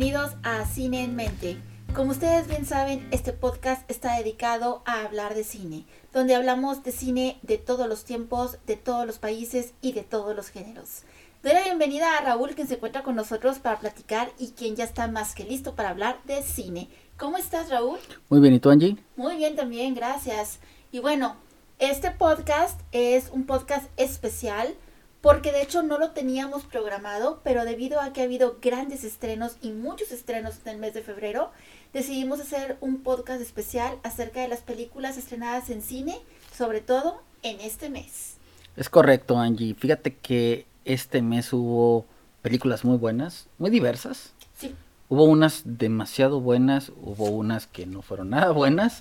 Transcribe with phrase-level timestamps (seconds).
[0.00, 1.58] bienvenidos a Cine en Mente.
[1.94, 6.90] Como ustedes bien saben, este podcast está dedicado a hablar de cine, donde hablamos de
[6.90, 11.02] cine de todos los tiempos, de todos los países y de todos los géneros.
[11.42, 14.84] Doy la bienvenida a Raúl, quien se encuentra con nosotros para platicar y quien ya
[14.84, 16.88] está más que listo para hablar de cine.
[17.18, 17.98] ¿Cómo estás, Raúl?
[18.30, 18.96] Muy bien, ¿y tú, Angie?
[19.16, 20.60] Muy bien también, gracias.
[20.92, 21.36] Y bueno,
[21.78, 24.74] este podcast es un podcast especial
[25.20, 29.56] porque de hecho no lo teníamos programado, pero debido a que ha habido grandes estrenos
[29.60, 31.50] y muchos estrenos en el mes de febrero,
[31.92, 36.18] decidimos hacer un podcast especial acerca de las películas estrenadas en cine,
[36.56, 38.36] sobre todo en este mes.
[38.76, 39.74] Es correcto, Angie.
[39.74, 42.06] Fíjate que este mes hubo
[42.40, 44.32] películas muy buenas, muy diversas.
[44.56, 44.74] Sí.
[45.10, 49.00] Hubo unas demasiado buenas, hubo unas que no fueron nada buenas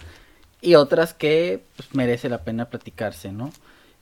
[0.62, 3.52] y otras que pues, merece la pena platicarse, ¿no?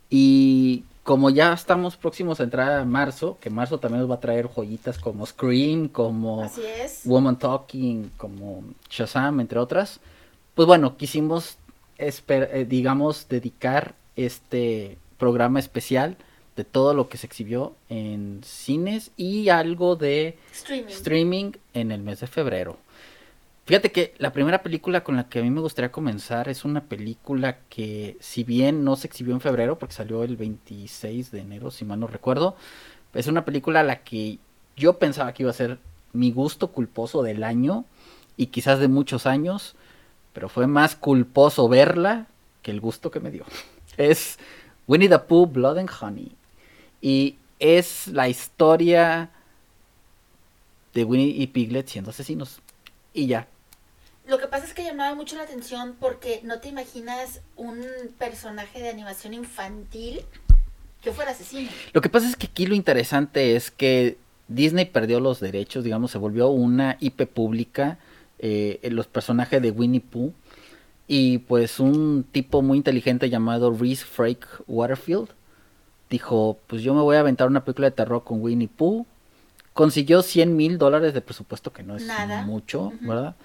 [0.10, 4.20] Y como ya estamos próximos a entrar a marzo, que marzo también nos va a
[4.20, 6.52] traer joyitas como Scream, como.
[7.06, 10.02] Woman Talking, como Shazam, entre otras,
[10.54, 11.60] pues bueno, quisimos,
[11.98, 16.18] eh, digamos, dedicar este programa especial
[16.58, 20.90] de todo lo que se exhibió en cines y algo de Streaming.
[20.90, 22.76] streaming en el mes de febrero.
[23.68, 26.86] Fíjate que la primera película con la que a mí me gustaría comenzar es una
[26.86, 31.70] película que si bien no se exhibió en febrero porque salió el 26 de enero
[31.70, 32.56] si mal no recuerdo,
[33.14, 34.40] es una película a la que
[34.78, 35.80] yo pensaba que iba a ser
[36.14, 37.84] mi gusto culposo del año
[38.38, 39.76] y quizás de muchos años,
[40.32, 42.28] pero fue más culposo verla
[42.62, 43.44] que el gusto que me dio.
[43.98, 44.40] Es
[44.88, 46.32] Winnie the Pooh Blood and Honey
[47.02, 49.30] y es la historia
[50.94, 52.62] de Winnie y Piglet siendo asesinos.
[53.14, 53.46] Y ya.
[54.28, 57.80] Lo que pasa es que llamaba mucho la atención porque no te imaginas un
[58.20, 60.22] personaje de animación infantil
[61.02, 61.70] que fuera asesino.
[61.94, 66.12] Lo que pasa es que aquí lo interesante es que Disney perdió los derechos, digamos,
[66.12, 68.00] se volvió una IP pública,
[68.40, 70.34] eh, los personajes de Winnie Pooh.
[71.08, 75.30] Y pues un tipo muy inteligente llamado Reese Frake Waterfield
[76.10, 79.06] dijo, pues yo me voy a aventar una película de terror con Winnie Pooh.
[79.74, 82.42] Consiguió 100 mil dólares de presupuesto, que no es Nada.
[82.44, 82.92] mucho.
[83.02, 83.36] ¿verdad?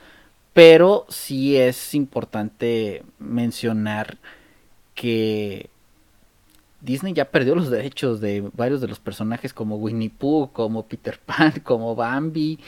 [0.53, 4.19] Pero sí es importante mencionar
[4.95, 5.71] que
[6.81, 11.19] Disney ya perdió los derechos de varios de los personajes como Winnie Pooh, como Peter
[11.19, 12.59] Pan, como Bambi.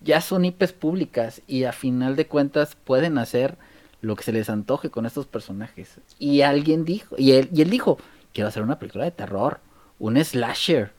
[0.00, 3.56] Ya son IPs públicas y a final de cuentas pueden hacer
[4.02, 5.98] lo que se les antoje con estos personajes.
[6.18, 7.98] Y alguien dijo, y él, y él dijo,
[8.32, 9.60] quiero hacer una película de terror,
[9.98, 10.92] un slasher.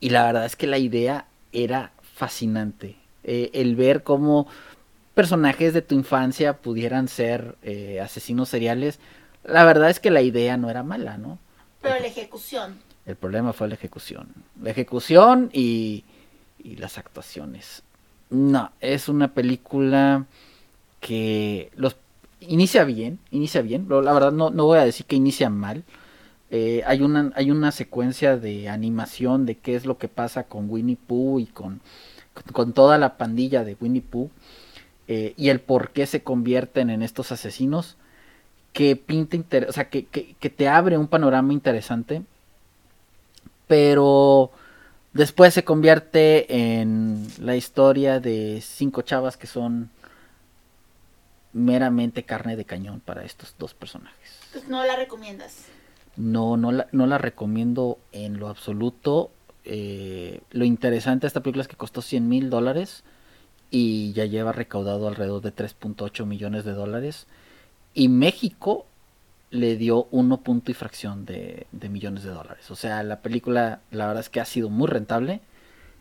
[0.00, 2.96] Y la verdad es que la idea era fascinante.
[3.24, 4.48] Eh, el ver cómo
[5.16, 9.00] personajes de tu infancia pudieran ser eh, asesinos seriales.
[9.44, 11.38] La verdad es que la idea no era mala, ¿no?
[11.80, 12.78] Pero la ejecución.
[13.06, 14.28] El problema fue la ejecución.
[14.60, 16.04] La ejecución y,
[16.62, 17.82] y las actuaciones.
[18.28, 20.26] No, es una película
[21.00, 21.96] que los
[22.40, 23.86] inicia bien, inicia bien.
[23.88, 25.84] La verdad no, no voy a decir que inicia mal.
[26.50, 30.68] Eh, hay, una, hay una secuencia de animación de qué es lo que pasa con
[30.68, 31.80] Winnie Pooh y con,
[32.52, 34.30] con toda la pandilla de Winnie Pooh.
[35.08, 37.96] Eh, y el por qué se convierten en estos asesinos
[38.72, 42.22] que pinta inter- o sea, que, que, que te abre un panorama interesante,
[43.66, 44.50] pero
[45.12, 49.90] después se convierte en la historia de cinco chavas que son
[51.52, 54.38] meramente carne de cañón para estos dos personajes.
[54.52, 55.64] Pues no la recomiendas.
[56.16, 59.30] No, no la, no la recomiendo en lo absoluto.
[59.64, 63.04] Eh, lo interesante de esta película es que costó 100 mil dólares
[63.70, 67.26] y ya lleva recaudado alrededor de 3.8 millones de dólares.
[67.94, 68.86] Y México
[69.50, 72.70] le dio 1 punto y fracción de, de millones de dólares.
[72.70, 75.40] O sea, la película, la verdad es que ha sido muy rentable.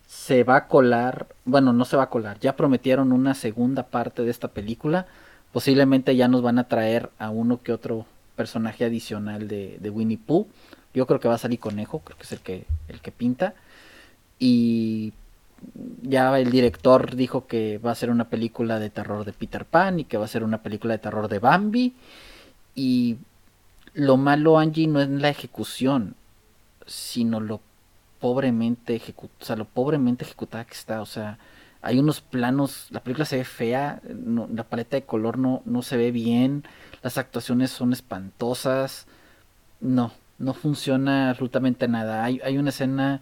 [0.08, 4.24] Se va a colar, bueno, no se va a colar, ya prometieron una segunda parte
[4.24, 5.08] de esta película.
[5.52, 10.18] Posiblemente ya nos van a traer a uno que otro personaje adicional de, de Winnie
[10.18, 10.48] Pooh.
[10.94, 13.54] Yo creo que va a salir Conejo, creo que es el que, el que pinta.
[14.38, 15.14] Y
[16.02, 20.00] ya el director dijo que va a ser una película de terror de Peter Pan
[20.00, 21.94] y que va a ser una película de terror de Bambi.
[22.76, 23.18] Y
[23.94, 26.16] lo malo, Angie, no es la ejecución,
[26.86, 27.62] sino lo
[28.20, 31.02] pobremente ejecu- lo pobremente ejecutada que está.
[31.02, 31.38] O sea,
[31.82, 34.02] hay unos planos, la película se ve fea,
[34.54, 36.64] la paleta de color no, no se ve bien,
[37.04, 39.06] las actuaciones son espantosas.
[39.80, 42.24] No, no funciona absolutamente nada.
[42.24, 43.22] Hay, hay una escena,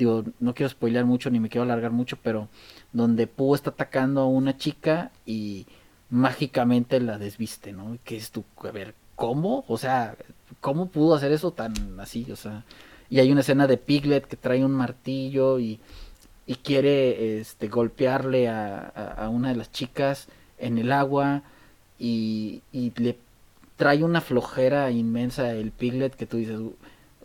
[0.00, 2.48] digo, no quiero spoilear mucho ni me quiero alargar mucho, pero
[2.92, 5.66] donde Pooh está atacando a una chica y
[6.10, 7.98] mágicamente la desviste, ¿no?
[8.02, 9.64] Que es tu, a ver, ¿cómo?
[9.68, 10.16] O sea,
[10.60, 12.26] ¿cómo pudo hacer eso tan así?
[12.32, 12.64] O sea,
[13.08, 15.78] y hay una escena de Piglet que trae un martillo y,
[16.46, 21.42] y quiere este, golpearle a, a, una de las chicas en el agua
[21.98, 23.18] y, y, le
[23.76, 26.58] trae una flojera inmensa el piglet que tú dices,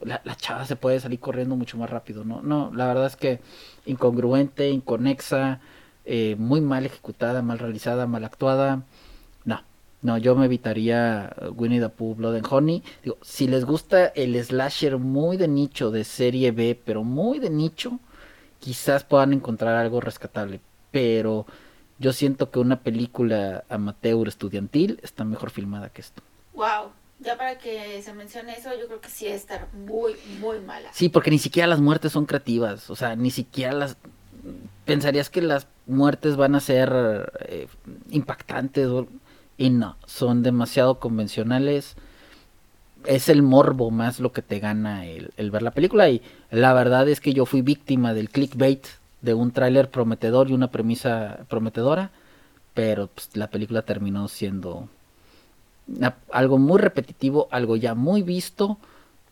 [0.01, 2.41] la, la, chava se puede salir corriendo mucho más rápido, ¿no?
[2.41, 3.39] No, la verdad es que
[3.85, 5.59] incongruente, inconexa,
[6.05, 8.83] eh, muy mal ejecutada, mal realizada, mal actuada.
[9.45, 9.61] No,
[10.01, 12.83] no, yo me evitaría Winnie the Pooh, Blood and Honey.
[13.03, 17.49] Digo, si les gusta el slasher muy de nicho, de serie B, pero muy de
[17.49, 17.99] nicho,
[18.59, 20.59] quizás puedan encontrar algo rescatable.
[20.91, 21.45] Pero
[21.97, 26.21] yo siento que una película amateur estudiantil está mejor filmada que esto.
[26.53, 30.89] Wow, ya para que se mencione eso, yo creo que sí estar muy, muy mala.
[30.93, 32.89] Sí, porque ni siquiera las muertes son creativas.
[32.89, 33.97] O sea, ni siquiera las.
[34.85, 37.67] Pensarías que las muertes van a ser eh,
[38.11, 38.89] impactantes
[39.57, 41.95] y no, son demasiado convencionales.
[43.05, 46.21] Es el morbo más lo que te gana el, el ver la película y
[46.51, 48.85] la verdad es que yo fui víctima del clickbait
[49.21, 52.11] de un tráiler prometedor y una premisa prometedora,
[52.73, 54.89] pero pues, la película terminó siendo
[56.31, 58.77] algo muy repetitivo, algo ya muy visto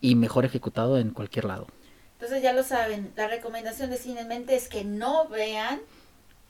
[0.00, 1.66] y mejor ejecutado en cualquier lado.
[2.14, 5.80] Entonces ya lo saben, la recomendación de Cine en Mente es que no vean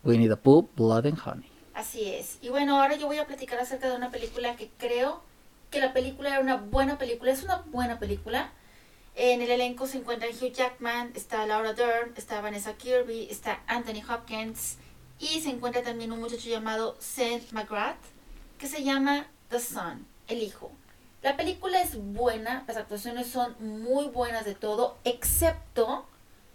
[0.04, 1.48] Winnie the Pooh, Blood and Honey.
[1.72, 2.38] Así es.
[2.40, 5.22] Y bueno, ahora yo voy a platicar acerca de una película que creo
[5.70, 8.52] que la película era una buena película, es una buena película.
[9.16, 14.02] En el elenco se encuentran Hugh Jackman, está Laura Dern, está Vanessa Kirby, está Anthony
[14.08, 14.76] Hopkins
[15.18, 17.98] y se encuentra también un muchacho llamado Seth McGrath
[18.58, 20.72] que se llama The Son, el hijo.
[21.22, 26.08] La película es buena, las actuaciones son muy buenas de todo, excepto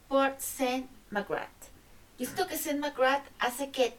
[0.10, 1.48] por Seth McGrath.
[2.18, 3.96] Y siento que Seth McGrath hace que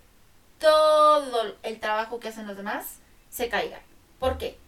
[0.58, 2.96] todo el trabajo que hacen los demás
[3.30, 3.80] se caiga.
[4.18, 4.58] ¿Por qué?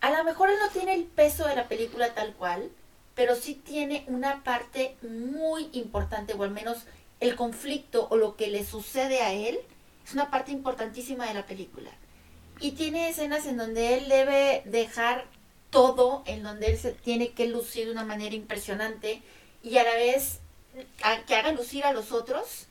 [0.00, 2.70] A lo mejor él no tiene el peso de la película tal cual,
[3.16, 6.84] pero sí tiene una parte muy importante, o al menos
[7.18, 9.58] el conflicto o lo que le sucede a él,
[10.06, 11.90] es una parte importantísima de la película.
[12.64, 15.26] Y tiene escenas en donde él debe dejar
[15.68, 19.20] todo, en donde él se tiene que lucir de una manera impresionante
[19.62, 20.40] y a la vez
[21.26, 22.64] que haga lucir a los otros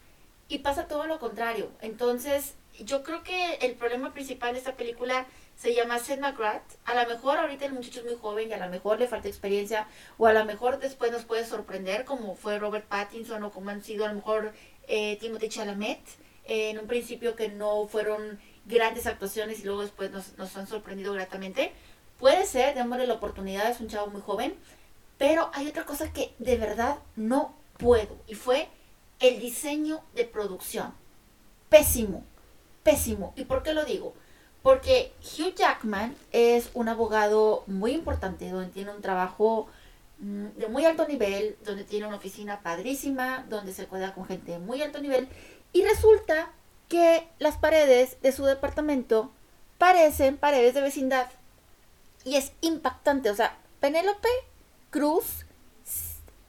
[0.47, 1.69] y pasa todo lo contrario.
[1.79, 6.63] Entonces, yo creo que el problema principal de esta película se llama Seth McGrath.
[6.85, 9.27] A lo mejor ahorita el muchacho es muy joven y a lo mejor le falta
[9.27, 9.87] experiencia
[10.17, 13.83] o a lo mejor después nos puede sorprender como fue Robert Pattinson o como han
[13.83, 14.53] sido a lo mejor
[14.87, 15.99] eh, Timothy Chalamet.
[16.45, 20.67] Eh, en un principio que no fueron grandes actuaciones y luego después nos, nos han
[20.67, 21.73] sorprendido gratamente.
[22.19, 24.55] Puede ser, démosle la oportunidad, es un chavo muy joven,
[25.17, 28.69] pero hay otra cosa que de verdad no puedo y fue
[29.19, 30.93] el diseño de producción.
[31.69, 32.23] Pésimo,
[32.83, 33.33] pésimo.
[33.35, 34.13] ¿Y por qué lo digo?
[34.61, 39.67] Porque Hugh Jackman es un abogado muy importante, donde tiene un trabajo
[40.19, 44.53] mm, de muy alto nivel, donde tiene una oficina padrísima, donde se cuida con gente
[44.53, 45.27] de muy alto nivel.
[45.73, 46.51] Y resulta
[46.87, 49.31] que las paredes de su departamento
[49.77, 51.27] parecen paredes de vecindad.
[52.23, 53.29] Y es impactante.
[53.29, 54.29] O sea, Penélope
[54.89, 55.45] Cruz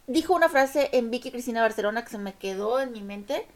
[0.07, 3.47] dijo una frase en Vicky Cristina Barcelona que se me quedó en mi mente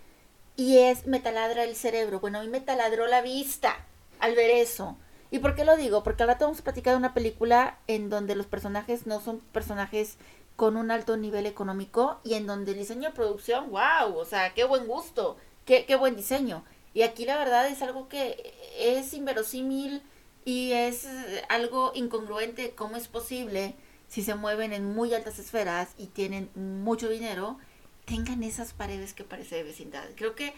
[0.57, 2.21] y es me taladra el cerebro.
[2.21, 3.77] Bueno, a mí me taladró la vista
[4.19, 4.97] al ver eso.
[5.31, 6.03] ¿Y por qué lo digo?
[6.03, 9.41] Porque ahora te vamos a platicar de una película en donde los personajes no son
[9.53, 10.17] personajes
[10.57, 14.55] con un alto nivel económico y en donde el diseño de producción, wow, o sea,
[14.55, 15.37] qué buen gusto,
[15.69, 16.65] qué, qué buen diseño.
[16.95, 20.03] Y aquí la verdad es algo que es inverosímil
[20.45, 21.07] y es
[21.49, 22.73] algo incongruente.
[22.75, 23.77] ¿Cómo es posible
[24.09, 27.59] si se mueven en muy altas esferas y tienen mucho dinero,
[28.07, 30.05] tengan esas paredes que parece de vecindad.
[30.17, 30.55] Creo que,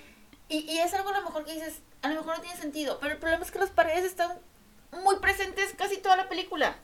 [0.49, 3.14] y, es algo a lo mejor que dices, a lo mejor no tiene sentido, pero
[3.14, 4.38] el problema es que las paredes están
[5.05, 6.76] muy presentes casi toda la película.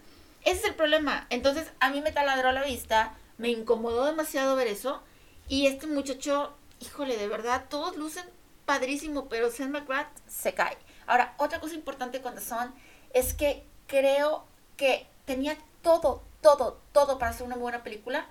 [0.45, 1.26] Ese es el problema.
[1.30, 5.02] Entonces a mí me taladró la vista, me incomodó demasiado ver eso,
[5.49, 8.25] y este muchacho, híjole, de verdad, todos lucen
[8.64, 10.76] padrísimo, pero Sam McGrath se cae.
[11.06, 12.75] Ahora, otra cosa importante The Son
[13.14, 14.45] es que creo
[14.76, 18.26] que tenía todo, todo, todo para hacer una buena película,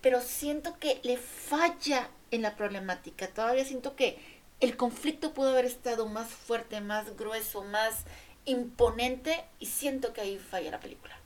[0.00, 3.28] pero siento que le falla en la problemática.
[3.28, 4.18] Todavía siento que
[4.60, 8.04] el conflicto pudo haber estado más fuerte, más grueso, más
[8.44, 11.16] imponente y siento que ahí falla la película.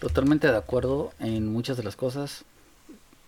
[0.00, 2.44] Totalmente de acuerdo en muchas de las cosas,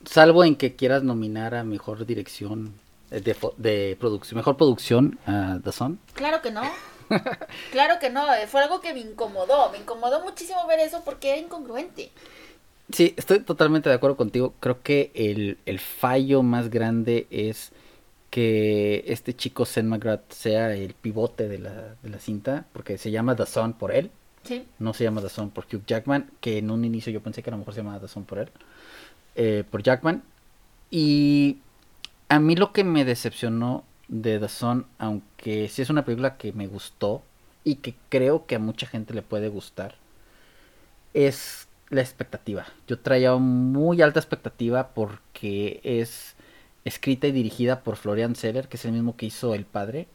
[0.04, 2.74] salvo en que quieras nominar a mejor dirección
[3.10, 5.98] de, de producción, mejor producción a The Sun.
[6.14, 6.62] Claro que no.
[7.72, 11.30] claro que no, eh, fue algo que me incomodó, me incomodó muchísimo ver eso porque
[11.30, 12.10] era incongruente.
[12.92, 14.54] Sí, estoy totalmente de acuerdo contigo.
[14.60, 17.72] Creo que el, el fallo más grande es
[18.30, 23.10] que este chico Sen McGrath sea el pivote de la, de la cinta, porque se
[23.10, 24.10] llama The Sun por él.
[24.44, 24.66] Sí.
[24.78, 27.50] No se llama The Sun por Hugh Jackman, que en un inicio yo pensé que
[27.50, 28.48] a lo mejor se llamaba The Sun por él.
[29.34, 30.22] Eh, por Jackman.
[30.90, 31.58] Y
[32.28, 36.52] A mí lo que me decepcionó de The Sun, aunque sí es una película que
[36.52, 37.22] me gustó
[37.64, 39.94] y que creo que a mucha gente le puede gustar,
[41.14, 42.66] es la expectativa.
[42.86, 46.34] Yo traía muy alta expectativa porque es
[46.84, 50.08] escrita y dirigida por Florian Seller, que es el mismo que hizo El Padre.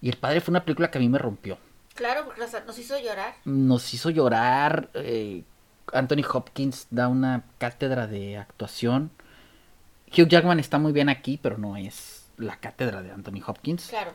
[0.00, 1.58] Y El Padre fue una película que a mí me rompió.
[1.94, 2.32] Claro,
[2.66, 3.34] nos hizo llorar.
[3.44, 4.90] Nos hizo llorar.
[4.94, 5.44] Eh,
[5.92, 9.10] Anthony Hopkins da una cátedra de actuación.
[10.16, 13.88] Hugh Jackman está muy bien aquí, pero no es la cátedra de Anthony Hopkins.
[13.88, 14.12] Claro.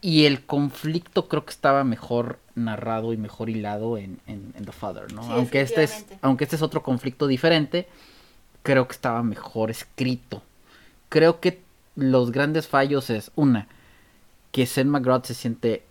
[0.00, 5.12] Y el conflicto creo que estaba mejor narrado y mejor hilado en, en, The Father,
[5.12, 5.22] ¿no?
[5.22, 7.86] aunque, este es, aunque este es otro conflicto diferente,
[8.62, 10.42] creo que estaba mejor escrito.
[11.10, 11.60] Creo que
[11.96, 13.68] los grandes fallos es, una,
[14.52, 15.84] que Seth McGrath se siente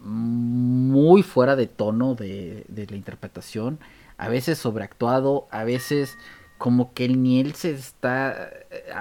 [0.00, 3.78] muy fuera de tono de, de la interpretación,
[4.16, 6.16] a veces sobreactuado, a veces
[6.62, 8.50] como que ni él se está,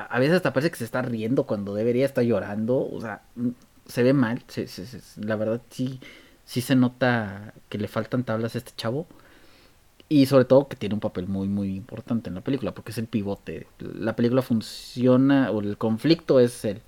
[0.10, 3.22] a veces hasta parece que se está riendo cuando debería estar llorando, o sea,
[3.86, 4.44] se ve mal,
[5.18, 6.00] la verdad sí,
[6.44, 9.06] sí se nota que le faltan tablas a este chavo.
[10.10, 12.98] Y sobre todo que tiene un papel muy, muy importante en la película, porque es
[12.98, 13.68] el pivote.
[13.77, 16.82] La película funciona, o el conflicto es él.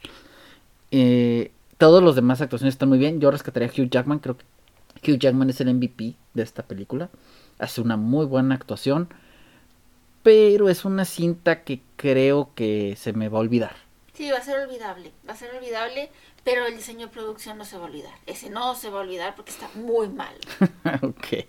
[0.90, 3.22] Eh, todos los demás actuaciones están muy bien.
[3.22, 7.12] Yo rescataría a Hugh Jackman, creo que Hugh Jackman es el MVP de esta película.
[7.60, 9.08] Hace una muy buena actuación,
[10.24, 13.76] pero es una cinta que creo que se me va a olvidar.
[14.14, 16.12] Sí, va a ser olvidable, va a ser olvidable,
[16.44, 18.14] pero el diseño de producción no se va a olvidar.
[18.26, 20.36] Ese no se va a olvidar porque está muy mal.
[21.02, 21.46] ok.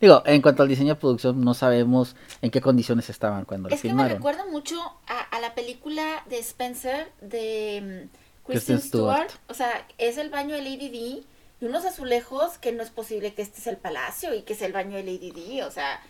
[0.00, 3.76] Digo, en cuanto al diseño de producción, no sabemos en qué condiciones estaban cuando lo
[3.76, 4.06] filmaron.
[4.06, 9.30] Es que me recuerda mucho a, la película de Spencer de mm, Kristen, Stewart.
[9.48, 11.22] O sea, es el baño de Lady D
[11.60, 14.66] y unos azulejos que no es posible que este sea el palacio y que sea
[14.66, 15.62] el baño de Lady D.
[15.62, 16.00] O sea,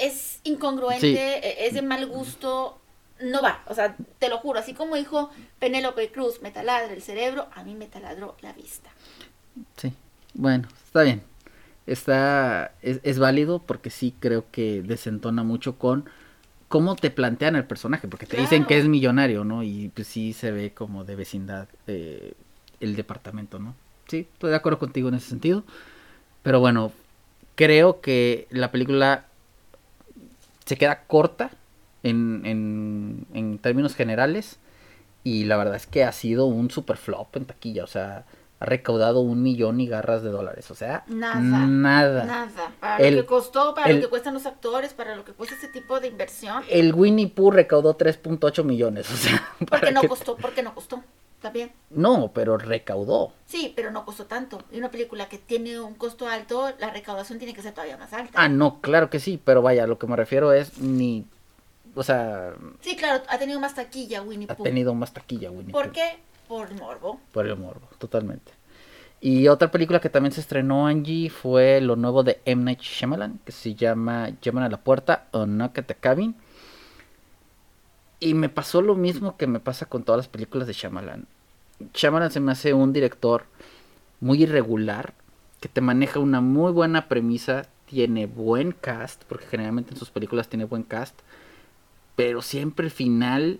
[0.00, 2.78] es incongruente, e, es de mal gusto
[3.22, 7.02] no va, o sea, te lo juro, así como dijo Penélope Cruz, me taladra el
[7.02, 8.90] cerebro, a mí me taladró la vista.
[9.76, 9.92] Sí,
[10.34, 11.22] bueno, está bien.
[11.86, 16.08] Está, es, válido porque sí creo que desentona mucho con
[16.68, 19.62] cómo te plantean el personaje, porque te dicen que es millonario, ¿no?
[19.62, 22.34] Y pues sí se ve como de vecindad eh,
[22.80, 23.74] el departamento, ¿no?
[24.08, 25.64] Sí, estoy de acuerdo contigo en ese sentido.
[26.42, 26.92] Pero bueno,
[27.56, 29.26] creo que la película
[30.64, 31.50] se queda corta
[32.02, 34.58] en, en, en términos generales.
[35.24, 37.84] Y la verdad es que ha sido un super flop en taquilla.
[37.84, 38.24] O sea,
[38.62, 40.70] ha recaudado un millón y garras de dólares.
[40.70, 41.40] O sea, nada.
[41.40, 42.24] Nada.
[42.24, 42.72] Nada.
[42.78, 45.68] Para lo que costó, para lo que cuestan los actores, para lo que cuesta ese
[45.68, 46.62] tipo de inversión.
[46.68, 49.10] El Winnie Pooh recaudó 3.8 millones.
[49.10, 51.02] O sea, porque no costó, porque no costó.
[51.50, 51.72] Bien.
[51.90, 53.32] No, pero recaudó.
[53.46, 54.62] Sí, pero no costó tanto.
[54.70, 58.12] Y una película que tiene un costo alto, la recaudación tiene que ser todavía más
[58.12, 58.32] alta.
[58.34, 59.40] Ah, no, claro que sí.
[59.44, 61.26] Pero vaya, lo que me refiero es ni
[61.94, 62.54] o sea...
[62.80, 64.62] Sí, claro, ha tenido más taquilla Winnie Pooh.
[64.62, 66.18] Ha tenido más taquilla Winnie ¿Por qué?
[66.48, 67.20] Por el morbo.
[67.32, 68.52] Por el morbo, totalmente.
[69.20, 72.64] Y otra película que también se estrenó, Angie, fue lo nuevo de M.
[72.64, 76.34] Night Shyamalan, que se llama Llaman a la puerta o Knock at the Cabin.
[78.22, 81.26] Y me pasó lo mismo que me pasa con todas las películas de Shyamalan.
[81.92, 83.46] Shyamalan se me hace un director
[84.20, 85.12] muy irregular,
[85.60, 90.48] que te maneja una muy buena premisa, tiene buen cast, porque generalmente en sus películas
[90.48, 91.18] tiene buen cast,
[92.14, 93.58] pero siempre el final,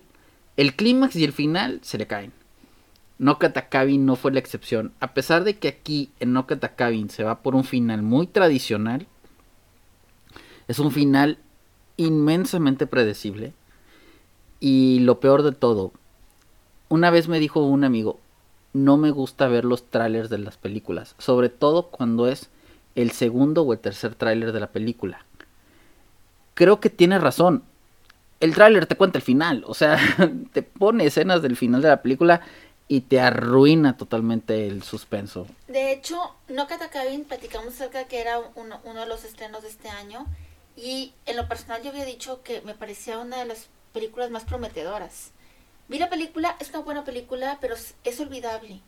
[0.55, 2.31] el clímax y el final se le caen.
[3.17, 4.93] No Cabin no fue la excepción.
[5.01, 9.07] A pesar de que aquí en No se va por un final muy tradicional,
[10.69, 11.37] es un final
[11.97, 13.51] inmensamente predecible.
[14.63, 15.91] Y lo peor de todo,
[16.87, 18.19] una vez me dijo un amigo,
[18.71, 22.49] no me gusta ver los trailers de las películas, sobre todo cuando es
[22.95, 25.25] el segundo o el tercer tráiler de la película.
[26.53, 27.63] Creo que tiene razón
[28.43, 29.97] el tráiler te cuenta el final, o sea,
[30.53, 32.41] te pone escenas del final de la película
[32.89, 35.47] y te arruina totalmente el suspenso.
[35.69, 39.87] De hecho, No Cabin platicamos acerca que era uno, uno, de los estrenos de este
[39.87, 40.25] año
[40.75, 44.43] y en lo personal yo había dicho que me parecía una de las películas más
[44.43, 45.31] prometedoras.
[45.87, 48.81] Vi la película, es una buena película, pero es olvidable.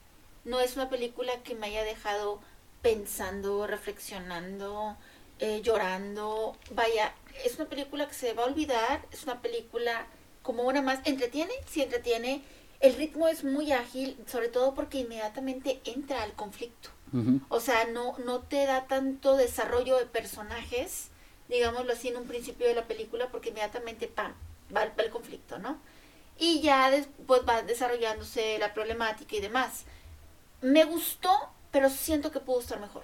[0.43, 2.39] No es una película que me haya dejado
[2.81, 4.95] pensando, reflexionando,
[5.39, 6.55] eh, llorando.
[6.71, 10.05] Vaya, es una película que se va a olvidar, es una película
[10.43, 12.43] como una más, entretiene, sí entretiene,
[12.79, 16.89] el ritmo es muy ágil, sobre todo porque inmediatamente entra al conflicto.
[17.47, 21.07] O sea, no, no te da tanto desarrollo de personajes,
[21.47, 24.33] digámoslo así, en un principio de la película, porque inmediatamente, ¡pam!,
[24.75, 25.77] va, el conflicto, ¿no?
[26.37, 29.85] Y ya después va desarrollándose la problemática y demás.
[30.61, 31.29] Me gustó,
[31.71, 33.03] pero siento que pudo estar mejor.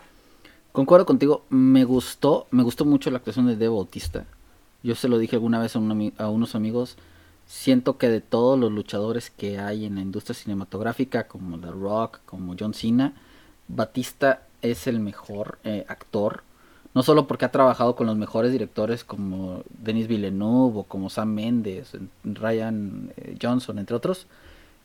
[0.72, 4.26] Concuerdo contigo, me gustó, me gustó mucho la actuación de Dave Bautista.
[4.84, 5.80] Yo se lo dije alguna vez a,
[6.30, 6.98] unos amigos,
[7.46, 12.22] siento que de todos los luchadores que hay en la industria cinematográfica, como The Rock,
[12.26, 13.14] como John Cena,
[13.68, 16.44] Batista es el mejor eh, actor.
[16.94, 21.34] No solo porque ha trabajado con los mejores directores como Denis Villeneuve o como Sam
[21.34, 24.28] Mendes, Ryan eh, Johnson, entre otros,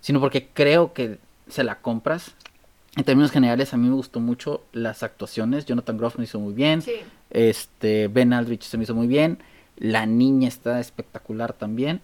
[0.01, 2.35] sino porque creo que se la compras.
[2.97, 5.67] En términos generales, a mí me gustó mucho las actuaciones.
[5.67, 6.83] Jonathan Groff me hizo muy bien.
[7.31, 9.39] Este, Ben Aldrich se me hizo muy bien.
[9.77, 12.01] La niña está espectacular también.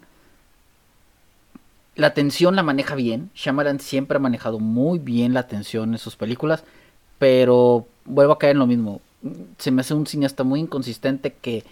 [1.95, 3.31] La tensión la maneja bien.
[3.35, 6.65] Shyamalan siempre ha manejado muy bien la tensión en sus películas.
[7.19, 9.01] Pero vuelvo a caer en lo mismo.
[9.59, 11.65] Se me hace un cineasta muy inconsistente que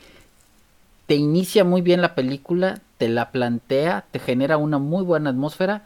[1.06, 5.82] te inicia muy bien la película, te la plantea, te genera una muy buena atmósfera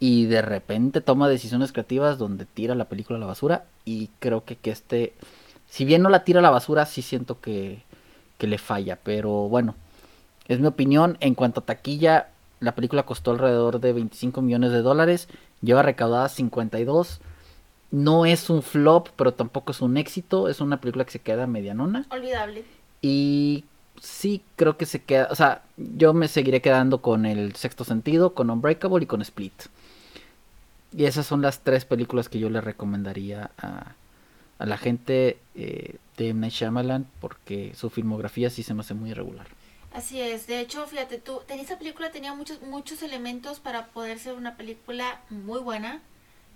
[0.00, 4.44] y de repente toma decisiones creativas donde tira la película a la basura y creo
[4.44, 5.14] que, que este,
[5.68, 7.82] si bien no la tira a la basura, sí siento que,
[8.38, 9.74] que le falla, pero bueno,
[10.48, 11.16] es mi opinión.
[11.20, 12.28] En cuanto a taquilla,
[12.60, 15.28] la película costó alrededor de 25 millones de dólares,
[15.62, 17.20] lleva recaudadas 52.
[17.90, 20.48] No es un flop, pero tampoco es un éxito.
[20.48, 22.06] Es una película que se queda medianona.
[22.10, 22.64] Olvidable.
[23.00, 23.64] Y
[24.00, 28.34] sí creo que se queda, o sea, yo me seguiré quedando con el sexto sentido,
[28.34, 29.54] con Unbreakable y con Split.
[30.96, 33.94] Y esas son las tres películas que yo le recomendaría a,
[34.58, 36.40] a la gente eh, de M.
[36.40, 39.46] Night Shyamalan porque su filmografía sí se me hace muy irregular.
[39.92, 44.34] Así es, de hecho, fíjate tú, esa película tenía muchos, muchos elementos para poder ser
[44.34, 46.02] una película muy buena,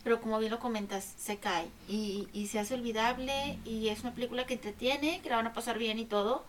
[0.02, 4.14] pero como bien lo comentas, se cae y, y se hace olvidable y es una
[4.14, 6.44] película que entretiene, que la van a pasar bien y todo,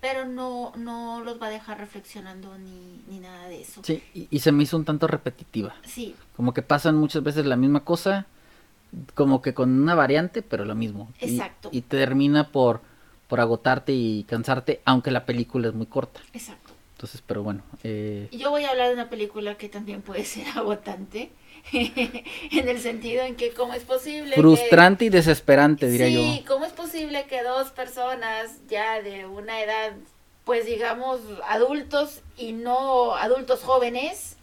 [0.00, 3.82] pero no, no los va a dejar reflexionando ni, ni nada de eso.
[3.84, 5.74] Sí, y, se me hizo un tanto repetitiva.
[5.84, 6.14] Sí.
[6.36, 8.26] Como que pasan muchas veces la misma cosa,
[9.14, 11.12] como que con una variante, pero lo mismo.
[11.20, 11.68] Exacto.
[11.70, 12.80] Y, termina por,
[13.28, 16.20] por agotarte y cansarte, aunque la película es muy corta.
[16.32, 16.72] Exacto.
[16.94, 17.62] Entonces, pero bueno.
[17.82, 18.28] Eh...
[18.32, 21.30] Yo voy a hablar de una película que también puede ser agotante.
[21.72, 26.22] en el sentido en que cómo es posible frustrante y desesperante diría yo.
[26.22, 29.92] sí cómo es posible que dos personas ya de una edad
[30.44, 34.36] pues digamos adultos y no adultos jóvenes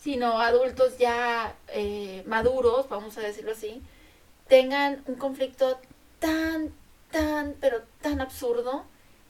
[0.00, 3.82] sino adultos ya eh, maduros vamos a decirlo así
[4.48, 5.78] tengan un conflicto
[6.18, 6.70] tan
[7.10, 8.84] tan pero tan absurdo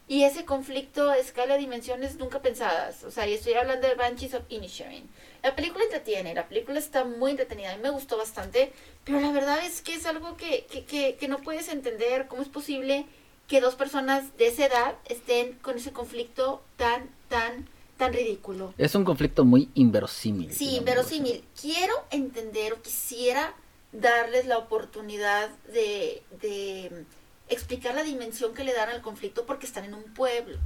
[0.07, 3.03] y ese conflicto escala dimensiones nunca pensadas.
[3.03, 5.09] O sea, y estoy hablando de Banshees of Inisherin.
[5.41, 8.71] La película entretiene, la película está muy entretenida, a mí me gustó bastante,
[9.03, 12.41] pero la verdad es que es algo que, que, que, que no puedes entender cómo
[12.41, 13.05] es posible
[13.47, 18.73] que dos personas de esa edad estén con ese conflicto tan, tan, tan ridículo.
[18.77, 20.51] Es un conflicto muy inverosímil.
[20.51, 21.43] Sí, inverosímil.
[21.59, 23.53] Quiero entender o quisiera
[23.91, 27.05] darles la oportunidad de, de
[27.49, 30.57] explicar la dimensión que le dan al conflicto porque están en un pueblo.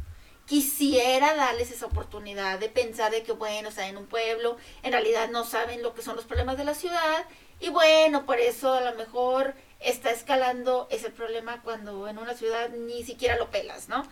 [0.46, 5.30] Quisiera darles esa oportunidad de pensar de que, bueno, están en un pueblo, en realidad
[5.30, 7.26] no saben lo que son los problemas de la ciudad
[7.60, 12.70] y bueno, por eso a lo mejor está escalando ese problema cuando en una ciudad
[12.70, 14.08] ni siquiera lo pelas, ¿no?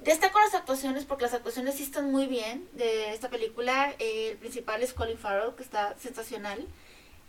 [0.00, 3.94] Destaco las actuaciones porque las actuaciones sí están muy bien de esta película.
[3.98, 6.66] el principal es Colin Farrell, que está sensacional.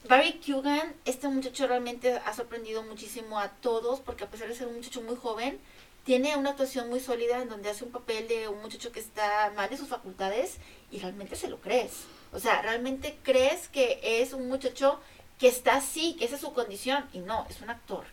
[0.07, 4.67] Barry Kugan, este muchacho realmente ha sorprendido muchísimo a todos porque a pesar de ser
[4.67, 5.59] un muchacho muy joven,
[6.05, 9.51] tiene una actuación muy sólida en donde hace un papel de un muchacho que está
[9.55, 10.57] mal de sus facultades
[10.89, 12.05] y realmente se lo crees.
[12.31, 14.99] O sea, realmente crees que es un muchacho
[15.37, 18.05] que está así, que esa es su condición y no, es un actor.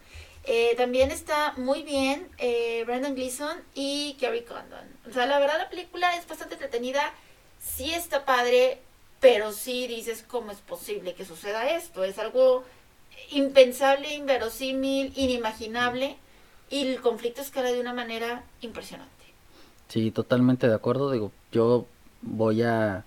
[0.45, 4.87] Eh, también está muy bien eh, Brandon Gleeson y Kerry Condon.
[5.09, 7.13] O sea, la verdad la película es bastante entretenida,
[7.61, 8.81] sí está padre,
[9.21, 12.05] pero sí dices cómo es posible que suceda esto.
[12.05, 12.65] Es algo
[13.31, 16.17] impensable, inverosímil, inimaginable
[16.71, 19.13] y el conflicto escala de una manera impresionante.
[19.89, 21.11] Sí, totalmente de acuerdo.
[21.11, 21.87] Digo, yo
[22.23, 23.05] voy a,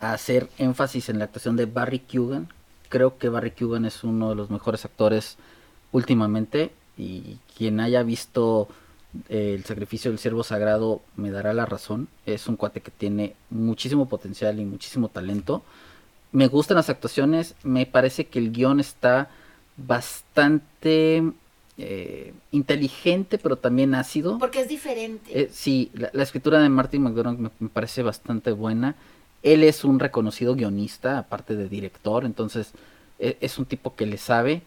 [0.00, 2.48] hacer énfasis en la actuación de Barry Kugan.
[2.88, 5.36] Creo que Barry Kugan es uno de los mejores actores
[5.92, 8.68] últimamente y quien haya visto
[9.28, 12.08] el sacrificio del siervo sagrado me dará la razón.
[12.26, 15.62] Es un cuate que tiene muchísimo potencial y muchísimo talento.
[16.32, 19.28] Me gustan las actuaciones, me parece que el guion está
[19.76, 21.24] bastante
[21.76, 24.38] eh, inteligente, pero también ácido.
[24.38, 25.40] Porque es diferente.
[25.40, 28.94] Eh, sí, la, escritura de Martin McDonald me, parece bastante buena.
[29.42, 32.72] Él es un reconocido guionista, aparte de director, entonces
[33.18, 34.62] e, es un tipo que le sabe.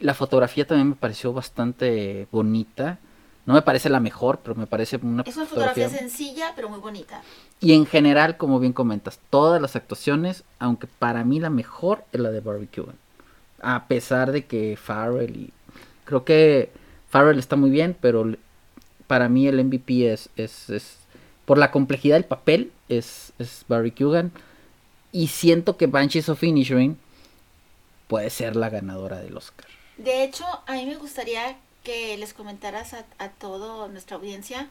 [0.00, 2.98] La fotografía también me pareció bastante bonita
[3.46, 6.80] no me parece la mejor, pero me parece una, es una fotografía, sencilla, pero muy
[6.80, 7.22] bonita.
[7.60, 12.20] Y en general, como bien comentas, todas las actuaciones, aunque para mí la mejor es
[12.20, 12.92] la de Barbecue.
[13.62, 15.52] A pesar de que Farrell y...
[16.04, 16.70] Creo que
[17.08, 18.34] Farrell está muy bien, pero
[19.06, 20.28] para mí el MVP es...
[20.36, 20.98] es, es
[21.44, 23.94] por la complejidad del papel, es, es Barry
[25.12, 26.98] Y siento que Banshees of Inisherin
[28.08, 29.68] puede ser la ganadora del Oscar.
[29.96, 34.66] De hecho, a mí me gustaría que les comentaras a, a toda nuestra audiencia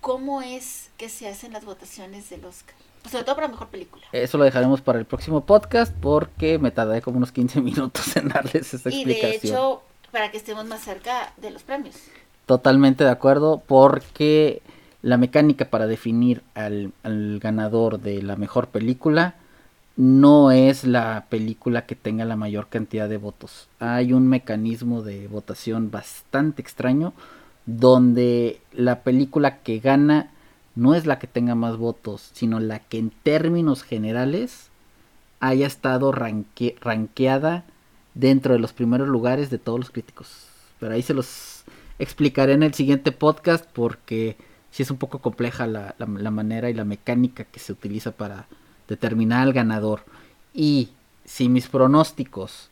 [0.00, 2.74] cómo es que se hacen las votaciones del Oscar.
[3.00, 4.02] Pues sobre todo para mejor película.
[4.10, 8.28] Eso lo dejaremos para el próximo podcast porque me tardé como unos 15 minutos en
[8.28, 9.40] darles esa Y explicación.
[9.40, 11.94] de hecho, para que estemos más cerca de los premios.
[12.44, 14.62] Totalmente de acuerdo porque
[15.02, 19.36] la mecánica para definir al, al ganador de la mejor película
[19.96, 23.68] no es la película que tenga la mayor cantidad de votos.
[23.78, 27.14] Hay un mecanismo de votación bastante extraño
[27.64, 30.30] donde la película que gana
[30.74, 34.68] no es la que tenga más votos, sino la que en términos generales
[35.40, 37.64] haya estado ranque- rankeada
[38.14, 40.46] dentro de los primeros lugares de todos los críticos.
[40.78, 41.64] Pero ahí se los
[41.98, 44.36] explicaré en el siguiente podcast porque
[44.70, 48.46] sí es un poco compleja la manera y la mecánica que se utiliza para
[48.88, 50.04] determinar al ganador.
[50.54, 50.90] Y
[51.24, 52.70] si mis pronósticos,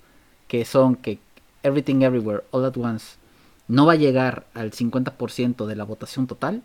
[0.48, 1.18] que son que
[1.62, 3.16] Everything Everywhere All at Once
[3.68, 6.62] no va a llegar al 50% de la votación total,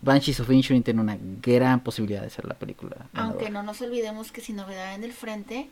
[0.00, 2.96] Banshees of Inisherin tiene una gran posibilidad de ser la película.
[3.14, 3.50] Aunque ganadora.
[3.50, 5.70] no nos olvidemos que Sin Novedad en el Frente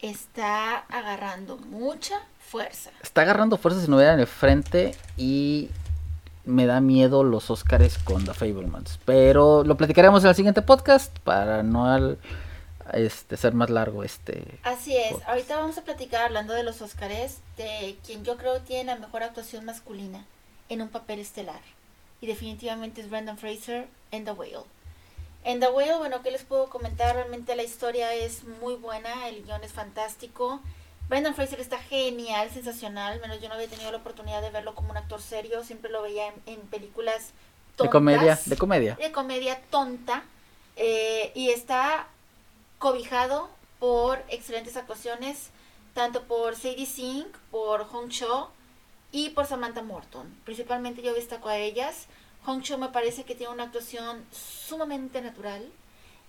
[0.00, 2.90] está agarrando mucha fuerza.
[3.02, 5.68] Está agarrando fuerzas y novedad en el frente y
[6.48, 8.98] me da miedo los Oscars con The Fablemans.
[9.04, 12.18] Pero lo platicaremos en el siguiente podcast para no al-
[12.92, 14.58] este, ser más largo este.
[14.62, 15.28] Así es, Podcast.
[15.28, 19.22] ahorita vamos a platicar hablando de los Óscares de quien yo creo tiene la mejor
[19.22, 20.24] actuación masculina
[20.70, 21.60] en un papel estelar.
[22.20, 24.64] Y definitivamente es Brendan Fraser en The Whale.
[25.44, 27.14] En The Whale, bueno, ¿qué les puedo comentar?
[27.14, 30.60] Realmente la historia es muy buena, el guion es fantástico.
[31.08, 34.74] Brendan Fraser está genial, sensacional, al menos yo no había tenido la oportunidad de verlo
[34.74, 37.32] como un actor serio, siempre lo veía en, en películas
[37.76, 38.94] tontas De comedia, de comedia.
[38.96, 40.24] de comedia tonta
[40.76, 42.08] eh, y está
[42.78, 45.50] cobijado por excelentes actuaciones
[45.94, 48.50] tanto por Sadie Sink, por Hong Cho
[49.10, 50.32] y por Samantha Morton.
[50.44, 52.06] Principalmente yo destaco a ellas.
[52.44, 55.66] Hong Cho me parece que tiene una actuación sumamente natural.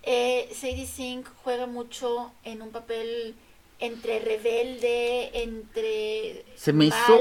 [0.02, 3.36] Eh, Sadie Sink juega mucho en un papel
[3.80, 7.18] entre rebelde, entre Se me hizo,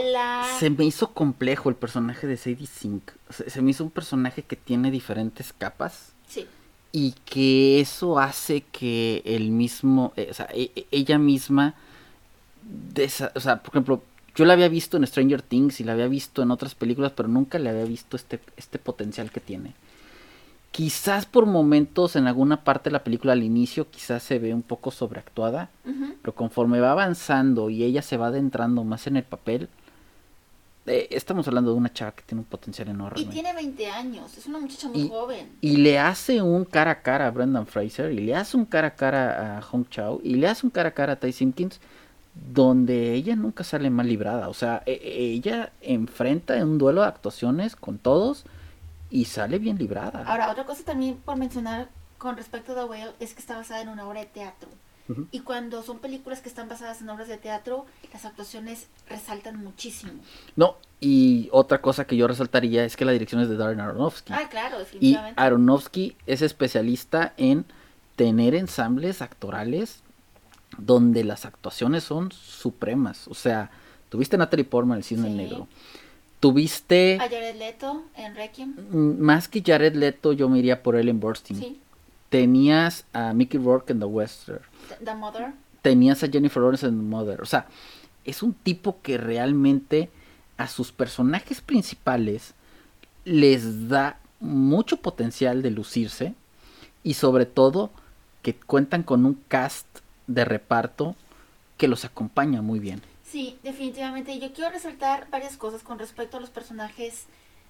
[0.59, 3.11] se me hizo complejo el personaje de Sadie Sink.
[3.29, 6.45] Se, se me hizo un personaje que tiene diferentes capas Sí,
[6.91, 11.75] y que eso hace que el mismo, eh, o sea, e- e- ella misma,
[12.93, 14.03] desa- o sea, por ejemplo,
[14.35, 17.27] yo la había visto en Stranger Things y la había visto en otras películas, pero
[17.29, 19.73] nunca le había visto este, este potencial que tiene.
[20.71, 24.61] Quizás por momentos en alguna parte de la película al inicio quizás se ve un
[24.61, 25.69] poco sobreactuada,
[26.21, 29.67] pero conforme va avanzando y ella se va adentrando más en el papel,
[30.85, 33.19] eh, estamos hablando de una chava que tiene un potencial enorme.
[33.19, 35.49] Y tiene 20 años, es una muchacha muy Y- joven.
[35.59, 38.89] Y le hace un cara a cara a Brendan Fraser, y le hace un cara
[38.89, 41.79] a cara a Hong Chao, y le hace un cara a cara a Ty Simpkins,
[42.53, 44.47] donde ella nunca sale mal librada.
[44.49, 48.45] O sea, e- e- ella enfrenta en un duelo de actuaciones con todos
[49.09, 50.23] y sale bien librada.
[50.25, 53.81] Ahora, otra cosa también por mencionar con respecto a The Whale es que está basada
[53.81, 54.69] en una obra de teatro.
[55.31, 60.11] Y cuando son películas que están basadas en obras de teatro, las actuaciones resaltan muchísimo.
[60.55, 64.31] No, y otra cosa que yo resaltaría es que la dirección es de Darren Aronofsky.
[64.33, 65.41] Ah, claro, Y definitivamente.
[65.41, 67.65] Aronofsky es especialista en
[68.17, 70.03] tener ensambles actorales
[70.77, 73.27] donde las actuaciones son supremas.
[73.29, 73.71] O sea,
[74.09, 75.33] tuviste a Natalie Portman, el Cisne Sí.
[75.33, 75.67] Negro.
[76.39, 78.73] Tuviste, A Jared Leto en Requiem.
[78.91, 81.57] mm, más que Jared Leto, yo me iría por Ellen Burstyn.
[81.59, 81.79] Sí.
[82.29, 84.61] Tenías a Mickey Rourke en The Western.
[84.87, 85.53] The- The Mother.
[85.81, 87.41] Tenías a Jennifer Lawrence en The Mother.
[87.41, 87.67] O sea,
[88.25, 90.09] es un tipo que realmente
[90.57, 92.53] a sus personajes principales
[93.25, 96.33] les da mucho potencial de lucirse
[97.03, 97.91] y sobre todo
[98.41, 99.85] que cuentan con un cast
[100.27, 101.15] de reparto
[101.77, 103.01] que los acompaña muy bien.
[103.31, 104.31] Sí, definitivamente.
[104.33, 107.25] Y Yo quiero resaltar varias cosas con respecto a los personajes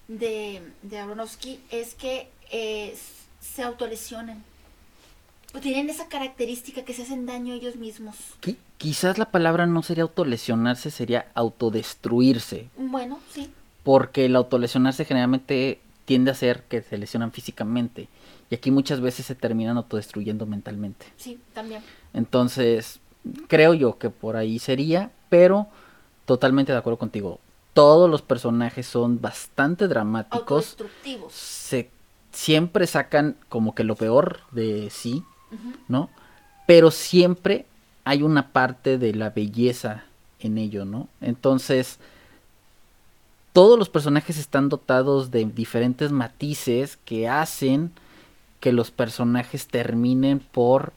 [0.08, 1.60] de, de Aronofsky.
[1.70, 2.96] Es que eh,
[3.40, 4.42] se autolesionan.
[5.60, 8.14] Tienen esa característica que se hacen daño ellos mismos.
[8.40, 13.50] Qui- quizás la palabra no sería autolesionarse, sería autodestruirse, Bueno, sí.
[13.82, 18.08] porque el autolesionarse generalmente tiende a ser que se lesionan físicamente
[18.48, 21.06] y aquí muchas veces se terminan autodestruyendo mentalmente.
[21.16, 21.82] Sí, también.
[22.14, 23.00] Entonces,
[23.48, 25.68] creo yo que por ahí sería, pero
[26.26, 27.40] totalmente de acuerdo contigo.
[27.72, 30.76] Todos los personajes son bastante dramáticos.
[31.30, 31.88] Se
[32.32, 35.24] siempre sacan como que lo peor de sí.
[35.88, 36.10] ¿no?
[36.66, 37.66] Pero siempre
[38.04, 40.04] hay una parte de la belleza
[40.38, 41.08] en ello, ¿no?
[41.20, 41.98] Entonces,
[43.52, 47.92] todos los personajes están dotados de diferentes matices que hacen
[48.60, 50.92] que los personajes terminen por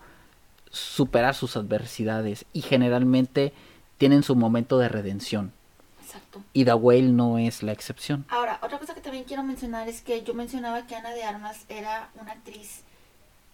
[0.70, 3.54] superar sus adversidades y generalmente
[4.04, 5.54] tienen su momento de redención.
[6.04, 6.44] Exacto.
[6.52, 8.26] Y The Whale no es la excepción.
[8.28, 11.64] Ahora, otra cosa que también quiero mencionar es que yo mencionaba que Ana de Armas
[11.70, 12.82] era una actriz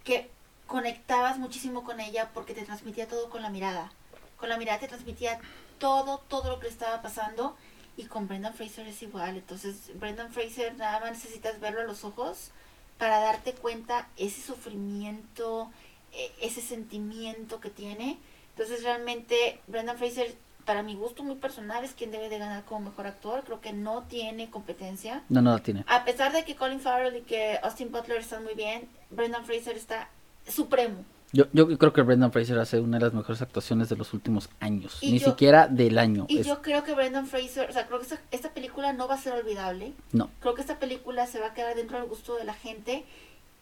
[0.03, 0.27] que
[0.65, 3.91] conectabas muchísimo con ella porque te transmitía todo con la mirada.
[4.37, 5.39] Con la mirada te transmitía
[5.77, 7.55] todo, todo lo que le estaba pasando.
[7.95, 9.37] Y con Brendan Fraser es igual.
[9.37, 12.49] Entonces, Brendan Fraser nada más necesitas verlo a los ojos
[12.97, 15.69] para darte cuenta ese sufrimiento,
[16.11, 18.17] e- ese sentimiento que tiene.
[18.59, 22.89] Entonces, realmente, Brendan Fraser, para mi gusto muy personal, es quien debe de ganar como
[22.89, 23.43] mejor actor.
[23.45, 25.23] Creo que no tiene competencia.
[25.29, 25.85] No, no la tiene.
[25.87, 29.77] A pesar de que Colin Farrell y que Austin Butler están muy bien, Brendan Fraser
[29.77, 30.09] está
[30.45, 31.05] supremo.
[31.31, 34.49] Yo, yo creo que Brendan Fraser hace una de las mejores actuaciones de los últimos
[34.59, 34.97] años.
[34.99, 36.25] Y Ni yo- siquiera del año.
[36.27, 39.07] Y Es- yo creo que Brendan Fraser, o sea, creo que esta, esta película no
[39.07, 39.93] va a ser olvidable.
[40.11, 40.29] No.
[40.41, 43.05] Creo que esta película se va a quedar dentro del gusto de la gente.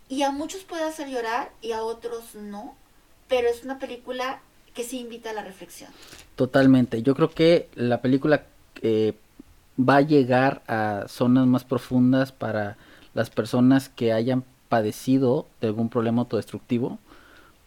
[0.09, 2.75] Y a muchos puede hacer llorar y a otros no.
[3.27, 4.39] Pero es una película
[4.77, 5.89] que sí invita a la reflexión.
[6.35, 7.01] Totalmente.
[7.01, 8.43] Yo creo que la película
[8.83, 9.13] eh,
[9.77, 12.77] va a llegar a zonas más profundas para
[13.15, 16.99] las personas que hayan padecido de algún problema autodestructivo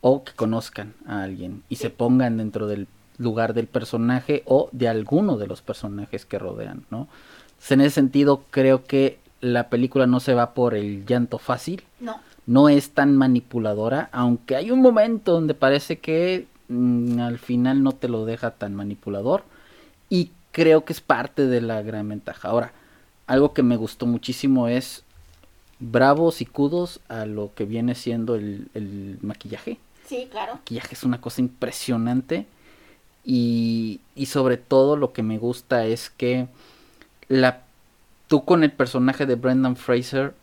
[0.02, 1.82] o que conozcan a alguien y Sí.
[1.82, 2.86] se pongan dentro del
[3.18, 7.08] lugar del personaje o de alguno de los personajes que rodean, ¿no?
[7.48, 11.82] Entonces, en ese sentido, creo que la película no se va por el llanto fácil,
[11.98, 17.92] No, no es tan manipuladora, aunque hay un momento donde parece que al final no
[17.92, 19.44] te lo deja tan manipulador
[20.08, 22.48] y creo que es parte de la gran ventaja.
[22.48, 22.72] Ahora,
[23.26, 25.04] algo que me gustó muchísimo es
[25.78, 29.78] bravos y kudos a lo que viene siendo el, el maquillaje.
[30.06, 30.52] sí, claro.
[30.52, 32.46] El maquillaje es una cosa impresionante
[33.24, 36.48] y, y sobre todo lo que me gusta es que
[37.28, 37.62] la,
[38.28, 40.34] tú con el personaje de Brendan Fraser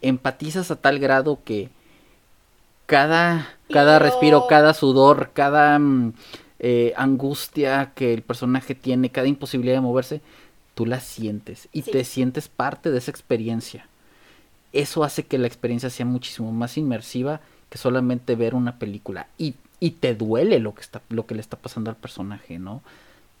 [0.00, 1.70] empatizas a tal grado que
[2.86, 6.12] cada, cada respiro, cada sudor, cada mm,
[6.60, 10.20] eh, angustia que el personaje tiene, cada imposibilidad de moverse,
[10.74, 11.90] tú la sientes y Sí.
[11.92, 13.86] te sientes parte de esa experiencia.
[14.72, 19.26] Eso hace que la experiencia sea muchísimo más inmersiva que solamente ver una película.
[19.38, 22.82] Y, y te duele lo que, está, lo que le está pasando al personaje, ¿no?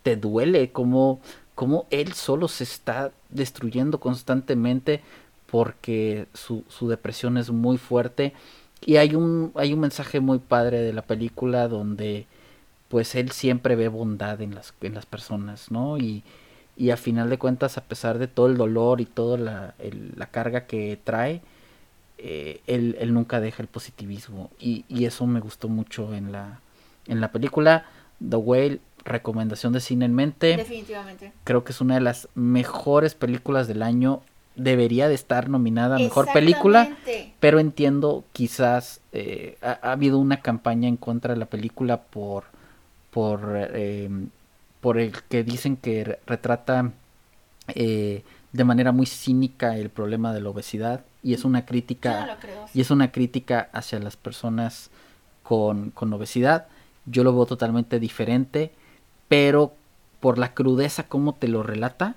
[0.02, 1.20] Te duele cómo,
[1.54, 5.02] cómo él solo se está destruyendo constantemente
[5.50, 8.32] porque su, su depresión es muy fuerte.
[8.84, 12.26] Y hay un, hay un mensaje muy padre de la película donde
[12.88, 15.98] pues él siempre ve bondad en las, en las personas, ¿no?
[15.98, 16.22] Y,
[16.76, 20.12] y a final de cuentas, a pesar de todo el dolor y toda la, el-
[20.16, 21.42] la carga que trae,
[22.18, 24.50] eh, él, él nunca deja el positivismo.
[24.58, 26.60] Y, y eso me gustó mucho en la,
[27.06, 27.84] en la película.
[28.26, 30.56] The Whale, recomendación de cine en mente.
[30.56, 31.32] Definitivamente.
[31.44, 34.22] Creo que es una de las mejores películas del año.
[34.58, 36.84] Debería de estar nominada a mejor película.
[37.40, 42.44] Pero entiendo, quizás eh, ha, ha habido una campaña en contra de la película por,
[43.10, 44.10] por, eh,
[44.80, 46.90] por el que dicen que re- retrata
[47.68, 52.32] eh, de manera muy cínica el problema de la obesidad y es una crítica no
[52.74, 54.90] y es una crítica hacia las personas
[55.42, 56.66] con, con obesidad.
[57.06, 58.72] Yo lo veo totalmente diferente,
[59.28, 59.72] pero
[60.20, 62.16] por la crudeza como te lo relata,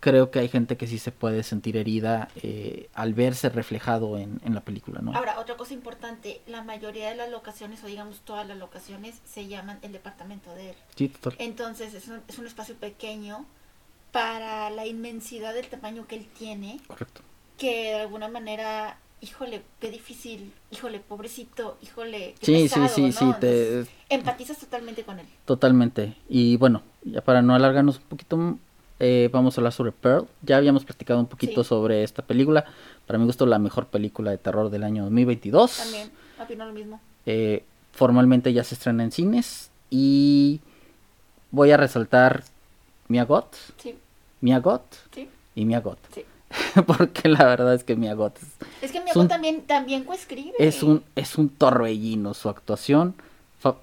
[0.00, 4.40] creo que hay gente que sí se puede sentir herida eh, al verse reflejado en,
[4.44, 5.14] en la película, ¿no?
[5.14, 9.46] Ahora, otra cosa importante, la mayoría de las locaciones, o digamos todas las locaciones, se
[9.46, 10.76] llaman el departamento de él.
[10.96, 11.36] Sí, total.
[11.38, 13.44] Entonces es un, es un espacio pequeño
[14.12, 17.20] para la inmensidad del tamaño que él tiene, Correcto.
[17.58, 23.18] que de alguna manera, híjole, qué difícil, híjole, pobrecito, híjole, qué Sí, pesado, sí, sí,
[23.18, 25.26] sí, te, empatizas totalmente con él.
[25.44, 26.16] totalmente.
[26.28, 28.58] Y bueno, ya para no alargarnos un poquito,
[29.00, 30.26] eh, vamos a hablar sobre Pearl.
[30.42, 31.68] Ya habíamos platicado un poquito Sí.
[31.68, 32.64] sobre esta película.
[33.06, 35.76] Para mi gusto, la mejor película de terror del año 2022.
[35.78, 36.10] También
[36.40, 37.00] opino lo mismo.
[37.26, 40.60] Eh, formalmente ya se estrena en cines y
[41.50, 42.44] voy a resaltar
[43.08, 43.96] Mia Goth, Sí,
[44.40, 45.98] Mia Goth sí, y Mia Goth.
[46.14, 46.24] sí.
[46.86, 48.48] Porque la verdad es que Mia Goth es,
[48.82, 50.54] Es que mi Es abuelo un- también, también coescribe.
[50.58, 53.14] es un es un torbellino su actuación.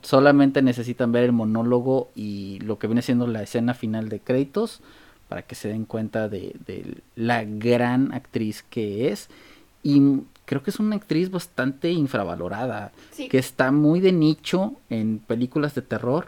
[0.01, 4.81] Solamente necesitan ver el monólogo y lo que viene siendo la escena final de créditos
[5.29, 9.29] para que se den cuenta de, de la gran actriz que es.
[9.83, 10.01] Y
[10.45, 12.91] creo que es una actriz bastante infravalorada.
[13.11, 13.27] Sí.
[13.29, 16.27] que está muy de nicho en películas de terror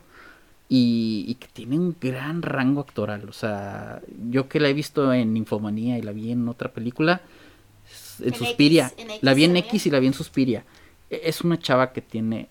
[0.68, 3.28] y, y que tiene un gran rango actoral.
[3.30, 7.22] O sea, yo que la he visto en Infomanía y la vi en otra película,
[8.20, 9.58] en, En Suspiria, X, en X la vi en.
[9.58, 10.64] X y la vi en Suspiria.
[11.10, 12.48] E- Es una chava que tiene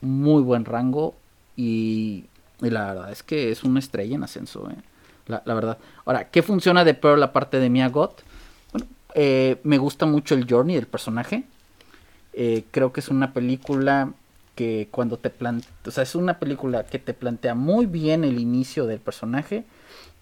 [0.00, 1.14] muy buen rango
[1.56, 2.24] y,
[2.62, 4.76] y la verdad es que es una estrella en ascenso, ¿eh?
[5.26, 5.78] La, la verdad.
[6.04, 8.22] Ahora, ¿qué funciona de Pearl la parte de Mia Goth?
[8.72, 11.44] Bueno, eh, me gusta mucho el journey del personaje.
[12.32, 14.12] Eh, creo que es una película
[14.54, 18.38] que cuando te plantea, o sea, es una película que te plantea muy bien el
[18.38, 19.64] inicio del personaje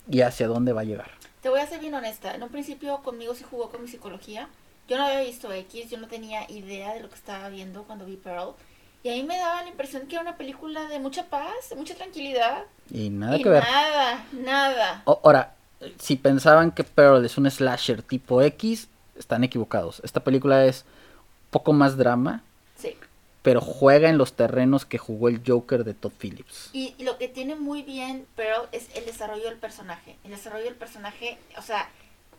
[0.09, 1.11] y hacia dónde va a llegar.
[1.43, 2.35] Te voy a ser bien honesta.
[2.35, 4.49] En un principio conmigo sí jugó con mi psicología.
[4.89, 8.07] Yo no había visto X, yo no tenía idea de lo que estaba viendo cuando
[8.07, 8.55] vi Pearl.
[9.03, 11.77] Y a mí me daba la impresión que era una película de mucha paz, de
[11.77, 12.65] mucha tranquilidad.
[12.91, 13.63] Y nada y que ver.
[13.63, 15.03] Nada, nada.
[15.05, 15.55] O- Ahora,
[15.99, 20.01] si pensaban que Pearl es un slasher tipo X, están equivocados.
[20.05, 20.85] Esta película es
[21.51, 22.43] poco más drama,
[22.77, 22.97] Sí.
[23.43, 26.71] pero juega en los terrenos que jugó el Joker de Todd Phillips.
[26.73, 30.17] Y, y lo que tiene muy bien Pearl es el desarrollo del personaje.
[30.25, 31.89] El desarrollo del personaje, o sea,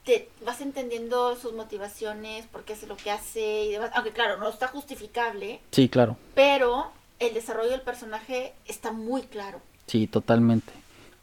[0.06, 3.92] te vas entendiendo sus motivaciones, por qué hace lo que hace y demás.
[3.94, 6.18] Aunque claro, no está justificable, Sí, claro.
[6.36, 9.62] pero el desarrollo del personaje está muy claro.
[9.88, 10.72] Sí, totalmente.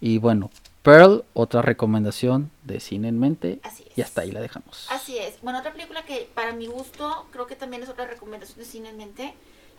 [0.00, 0.50] Y bueno,
[0.82, 3.60] Pearl, otra recomendación de cine en mente.
[3.62, 3.98] Así es.
[3.98, 4.86] Y hasta ahí la dejamos.
[4.90, 5.40] Así es.
[5.42, 8.90] Bueno, otra película que para mi gusto creo que también es otra recomendación de cine
[8.90, 9.34] en mente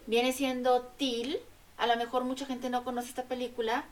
[0.07, 1.37] viene siendo Till.
[1.77, 3.85] A lo mejor mucha gente no conoce esta película,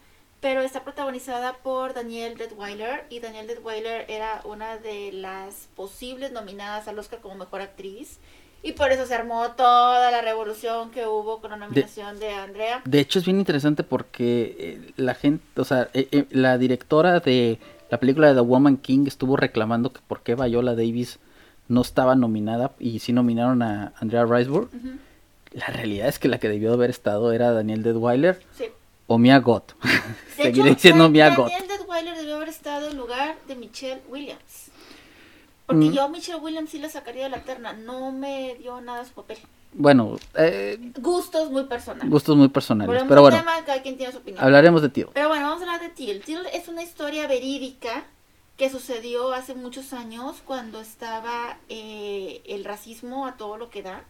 [0.45, 6.88] pero está protagonizada por Danielle Detweiler y Danielle Detweiler era una de las posibles nominadas
[6.88, 8.19] al Oscar como mejor actriz
[8.62, 12.84] y por eso se armó toda la revolución que hubo con la nominación de, Andrea.
[12.86, 17.19] De hecho, es bien interesante porque eh, la gente, o sea, eh, eh, la directora
[17.21, 17.58] de
[17.89, 21.17] la película de The Woman King estuvo reclamando que por qué Viola Davis
[21.69, 24.69] no estaba nominada y sí nominaron a Andrea Riseborough.
[25.53, 28.65] La realidad es que la que debió haber estado era Daniel Detweiler Sí.
[29.07, 29.73] O Mia Goth.
[30.35, 31.51] Seguiré hecho, diciendo Mia Goth.
[31.67, 34.71] Detweiler debió haber estado en lugar de Michelle Williams.
[35.65, 35.91] Porque Mm.
[35.93, 37.73] yo a Michelle Williams sí la sacaría de la terna.
[37.73, 39.37] No me dio nada su papel.
[39.73, 42.09] Bueno, eh, Gustos muy personales.
[42.09, 42.87] gustos muy personales.
[42.87, 44.43] Volvemos Pero bueno, tema, cada quien tiene su opinión.
[44.43, 45.09] hablaremos de tío.
[45.13, 46.21] Pero bueno, vamos a hablar de Till.
[46.21, 48.05] Till es una historia verídica
[48.57, 54.03] que sucedió hace muchos años cuando estaba eh, el racismo a todo lo que da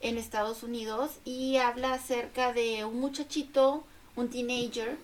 [0.00, 3.84] en Estados Unidos y habla acerca de un muchachito,
[4.16, 4.96] un teenager,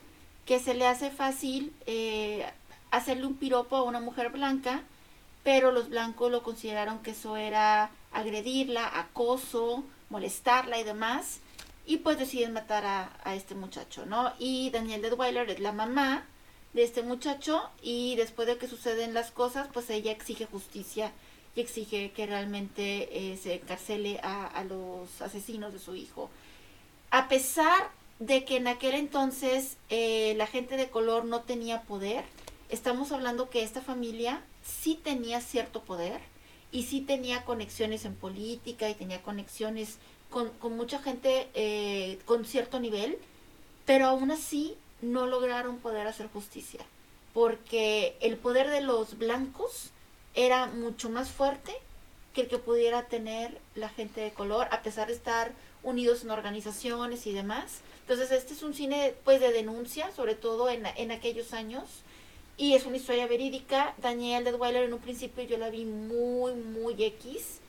[0.45, 2.47] que se le hace fácil eh,
[2.91, 4.83] hacerle un piropo a una mujer blanca,
[5.45, 11.41] pero los blancos lo consideraron que eso era agredirla, acoso, molestarla y demás,
[11.87, 14.33] y pues deciden matar a, a este muchacho, ¿no?
[14.39, 16.27] Y Daniel Detweiler es la mamá
[16.75, 21.13] de este muchacho y después de que suceden las cosas, pues ella exige justicia
[21.57, 26.31] y exige que realmente eh, se encarcele a, a los asesinos de su hijo.
[27.11, 32.25] A pesar de que en aquel entonces eh, la gente de color no tenía poder,
[32.69, 36.21] estamos hablando que esta familia sí tenía cierto poder
[36.73, 39.99] y sí tenía conexiones en política y tenía conexiones
[40.31, 43.19] con, con mucha gente eh, con cierto nivel,
[43.87, 46.81] pero aún así no lograron poder hacer justicia,
[47.33, 49.91] porque el poder de los blancos
[50.35, 51.73] era mucho más fuerte
[52.35, 55.53] que el que pudiera tener la gente de color, a pesar de estar
[55.89, 57.81] unidos en organizaciones y demás.
[58.03, 61.85] Entonces este es un cine pues de denuncia, sobre todo en, en aquellos años,
[62.57, 63.95] y es una historia verídica.
[63.99, 67.61] Daniel Detweiler en un principio yo la vi muy, muy X,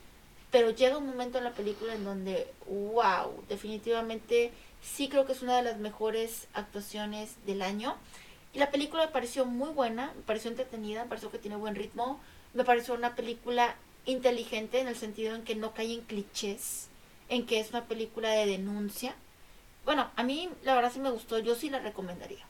[0.51, 4.51] pero llega un momento en la película en donde, wow, definitivamente
[4.81, 7.95] sí creo que es una de las mejores actuaciones del año.
[8.51, 11.75] Y la película me pareció muy buena, me pareció entretenida, me pareció que tiene buen
[11.75, 12.19] ritmo,
[12.55, 16.87] me pareció una película inteligente en el sentido en que no cae en clichés,
[17.29, 19.13] en que es una película de denuncia.
[19.85, 22.45] Bueno, a mí la verdad sí me gustó, yo sí la recomendaría.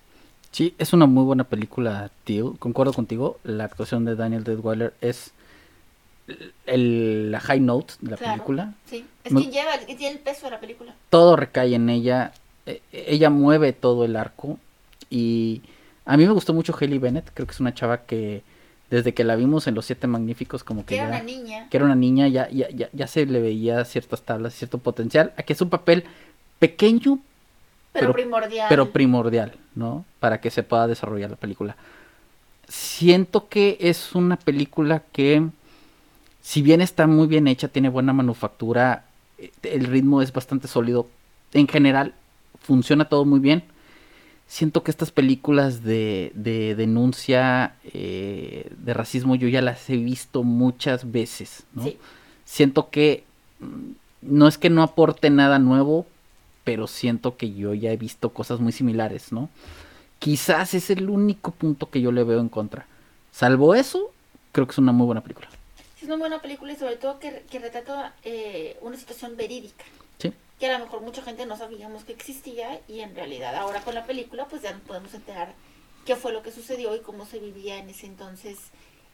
[0.52, 2.56] Sí, es una muy buena película, tío.
[2.58, 3.40] Concuerdo contigo.
[3.44, 5.32] La actuación de Daniel Detweiler es
[6.66, 8.34] el, la high note de la Claro.
[8.34, 8.74] película.
[8.86, 10.94] Sí, es Me- quien lleva, quien tiene el peso de la película.
[11.10, 12.34] Todo recae en ella.
[12.66, 14.58] Eh, ella mueve todo el arco.
[15.10, 15.62] Y
[16.06, 17.32] a mí me gustó mucho Haley Bennett.
[17.34, 18.44] Creo que es una chava que
[18.90, 21.68] desde que la vimos en Los Siete Magníficos, como que Que era ya- una niña.
[21.70, 25.32] que era una niña, ya, ya, ya, ya se le veía ciertas tablas, cierto potencial.
[25.38, 26.06] Aquí es un papel
[26.60, 27.20] pequeño,
[27.94, 28.66] Pero, pero- primordial.
[28.70, 30.06] pero primordial, ¿no?
[30.20, 31.76] Para que se pueda desarrollar la película.
[32.68, 35.44] Siento que es una película que,
[36.42, 39.06] si bien está muy bien hecha, tiene buena manufactura,
[39.38, 41.08] eh, el ritmo es bastante sólido.
[41.54, 42.14] En general,
[42.62, 43.64] funciona todo muy bien.
[44.50, 50.42] Siento que estas películas de, de denuncia eh, de racismo yo ya las he visto
[50.42, 51.84] muchas veces, ¿no?
[51.84, 52.00] Sí.
[52.46, 53.26] Siento que
[53.60, 53.92] mm,
[54.24, 56.08] no es que no aporte nada nuevo,
[56.64, 59.52] pero siento que yo ya he visto cosas muy similares, ¿no?
[60.18, 62.88] Quizás es el único punto que yo le veo en contra.
[63.32, 64.12] Salvo eso,
[64.52, 65.48] creo que es una muy buena película.
[65.96, 69.86] Es una buena película y sobre todo que, que retrata eh, una situación verídica.
[70.60, 73.96] Que a lo mejor mucha gente no sabíamos que existía y en realidad ahora con
[73.96, 75.54] la película pues ya nos podemos enterar
[76.06, 78.58] qué fue lo que sucedió y cómo se vivía en ese entonces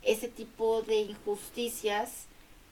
[0.01, 2.25] ese tipo de injusticias.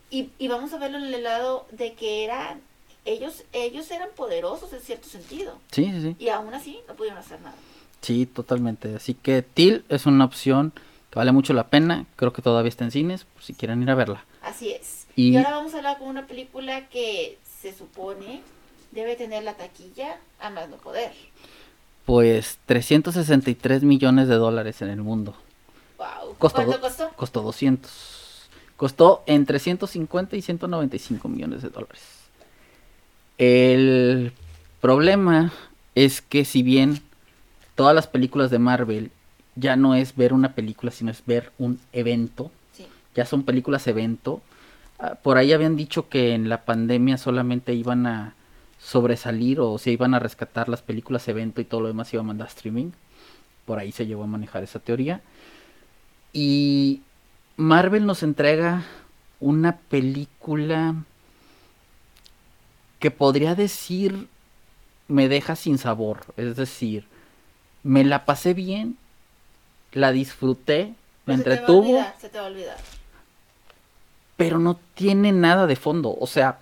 [0.09, 2.57] Y, y vamos a verlo en el lado de que era
[3.05, 5.59] ellos, ellos eran poderosos en cierto sentido.
[5.71, 6.15] Sí, sí, sí.
[6.19, 7.55] Y aún así no pudieron hacer nada.
[8.01, 8.95] Sí, totalmente.
[8.95, 10.71] Así que Till es una opción
[11.09, 12.05] que vale mucho la pena.
[12.15, 14.25] Creo que todavía está en cines, por si quieren ir a verla.
[14.41, 15.07] Así es.
[15.15, 18.41] Y- Y, ahora vamos a hablar con una película que se supone
[18.93, 21.11] debe tener la taquilla a más no poder.
[22.05, 25.35] Pues 363 millones de dólares en el mundo.
[25.97, 26.35] Wow.
[26.37, 27.09] Costó ¿Cuánto costó?
[27.15, 28.49] Costó 200.
[28.75, 32.01] Costó entre 150 y 195 millones de dólares.
[33.37, 34.33] El
[34.81, 35.51] problema
[35.95, 37.01] es que si bien
[37.75, 39.11] todas las películas de Marvel
[39.55, 42.87] ya no es ver una película, sino es ver un evento, Sí.
[43.15, 44.41] ya son películas evento.
[44.99, 48.35] Ah, Por ahí habían dicho que en la pandemia solamente iban a
[48.83, 52.25] sobresalir o se iban a rescatar las películas evento y todo lo demás iba a
[52.25, 52.91] mandar a streaming.
[53.65, 55.21] Por ahí se llegó a manejar esa teoría.
[56.33, 57.01] Y
[57.55, 58.83] Marvel nos entrega
[59.39, 60.95] una película
[62.99, 64.27] que podría decir
[65.07, 66.21] me deja sin sabor.
[66.37, 67.05] Es decir,
[67.83, 68.97] me la pasé bien,
[69.91, 70.93] la disfruté,
[71.25, 72.77] me Pero se te va a entretuvo, olvidar, se te va a olvidar.
[74.37, 76.15] pero no tiene nada de fondo.
[76.19, 76.59] O sea,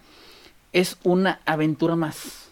[0.74, 2.50] es una aventura más.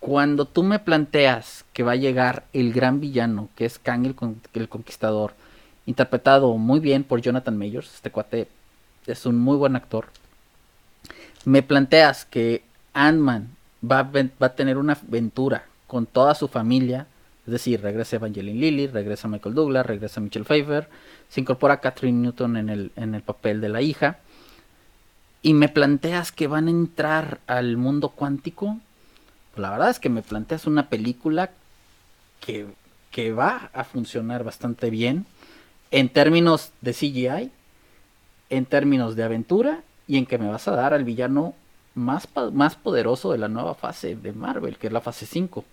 [0.00, 4.14] Cuando tú me planteas que va a llegar el gran villano, que es Kang el,
[4.14, 5.34] Con- el Conquistador,
[5.86, 8.48] interpretado muy bien por Jonathan Majors, este cuate
[9.06, 10.06] es un muy buen actor.
[11.44, 12.62] Me planteas que
[12.94, 13.48] Ant-Man
[13.88, 17.06] va, a ven- va a tener una aventura con toda su familia,
[17.46, 20.88] es decir, regresa Evangeline Lilly, regresa Michael Douglas, regresa Michelle Pfeiffer,
[21.28, 24.18] se incorpora Catherine Newton en el, en el papel de la hija,
[25.42, 28.78] y me planteas que van a entrar al mundo cuántico,
[29.50, 31.50] pues la verdad es que me planteas una película
[32.40, 32.66] que,
[33.10, 35.26] que va a funcionar bastante bien
[35.90, 37.50] en términos de CGI,
[38.50, 41.54] en términos de aventura y en que me vas a dar al villano
[41.94, 45.64] más, más poderoso de la nueva fase de Marvel, que es la fase 5.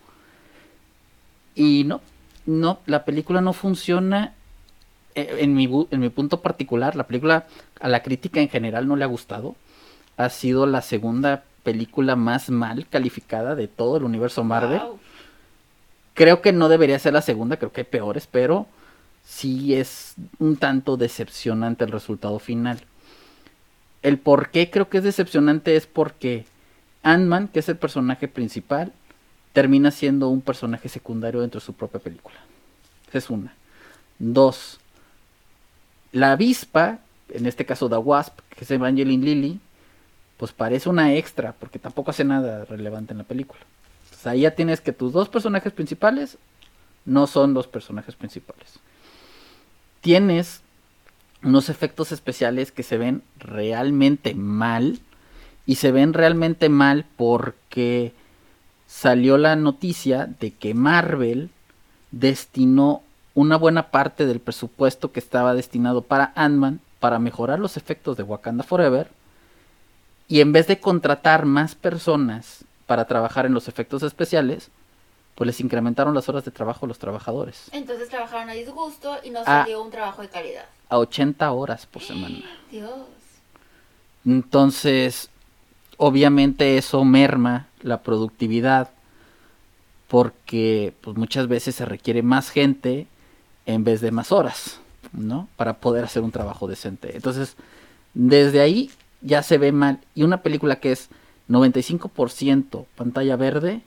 [1.55, 2.01] Y no,
[2.45, 4.33] no, la película no funciona
[5.21, 6.95] en mi, bu- en mi punto particular.
[6.95, 7.47] La película
[7.79, 9.55] a la crítica en general no le ha gustado.
[10.17, 14.79] Ha sido la segunda película más mal calificada de todo el universo Marvel.
[14.79, 14.99] Wow.
[16.13, 18.67] Creo que no debería ser la segunda, creo que hay peores, pero
[19.25, 22.81] sí es un tanto decepcionante el resultado final.
[24.01, 26.45] El por qué creo que es decepcionante es porque
[27.03, 28.91] Ant-Man, que es el personaje principal,
[29.53, 32.37] termina siendo un personaje secundario dentro de su propia película.
[33.09, 33.53] Esa es una.
[34.19, 34.78] Dos,
[36.11, 36.99] la avispa,
[37.29, 39.59] en este caso The Wasp, que es Evangeline Lilly,
[40.37, 43.61] pues parece una extra, porque tampoco hace nada relevante en la película.
[44.17, 46.37] Sea, ahí ya tienes que tus dos personajes principales
[47.05, 48.79] no son los personajes principales.
[50.01, 50.61] Tienes
[51.43, 54.99] unos efectos especiales que se ven realmente mal.
[55.65, 58.13] Y se ven realmente mal porque
[58.87, 61.51] salió la noticia de que Marvel
[62.11, 63.03] destinó
[63.39, 68.23] una buena parte del presupuesto que estaba destinado para Ant-Man para mejorar los efectos de
[68.23, 69.09] Wakanda Forever.
[70.27, 74.69] Y en vez de contratar más personas para trabajar en los efectos especiales,
[75.35, 77.69] pues les incrementaron las horas de trabajo a los trabajadores.
[77.71, 80.65] Entonces trabajaron a disgusto y no salió un trabajo de calidad.
[80.89, 82.39] A 80 horas por semana.
[82.71, 82.91] Dios.
[84.25, 85.29] Entonces,
[85.95, 88.89] obviamente eso merma la productividad
[90.09, 93.07] porque pues muchas veces se requiere más gente
[93.73, 94.79] en vez de más horas,
[95.13, 95.47] ¿no?
[95.55, 97.15] Para poder hacer un trabajo decente.
[97.15, 97.55] Entonces,
[98.15, 98.89] desde ahí
[99.21, 99.99] ya se ve mal.
[100.15, 101.09] Y una película que es
[101.49, 103.81] 95% pantalla verde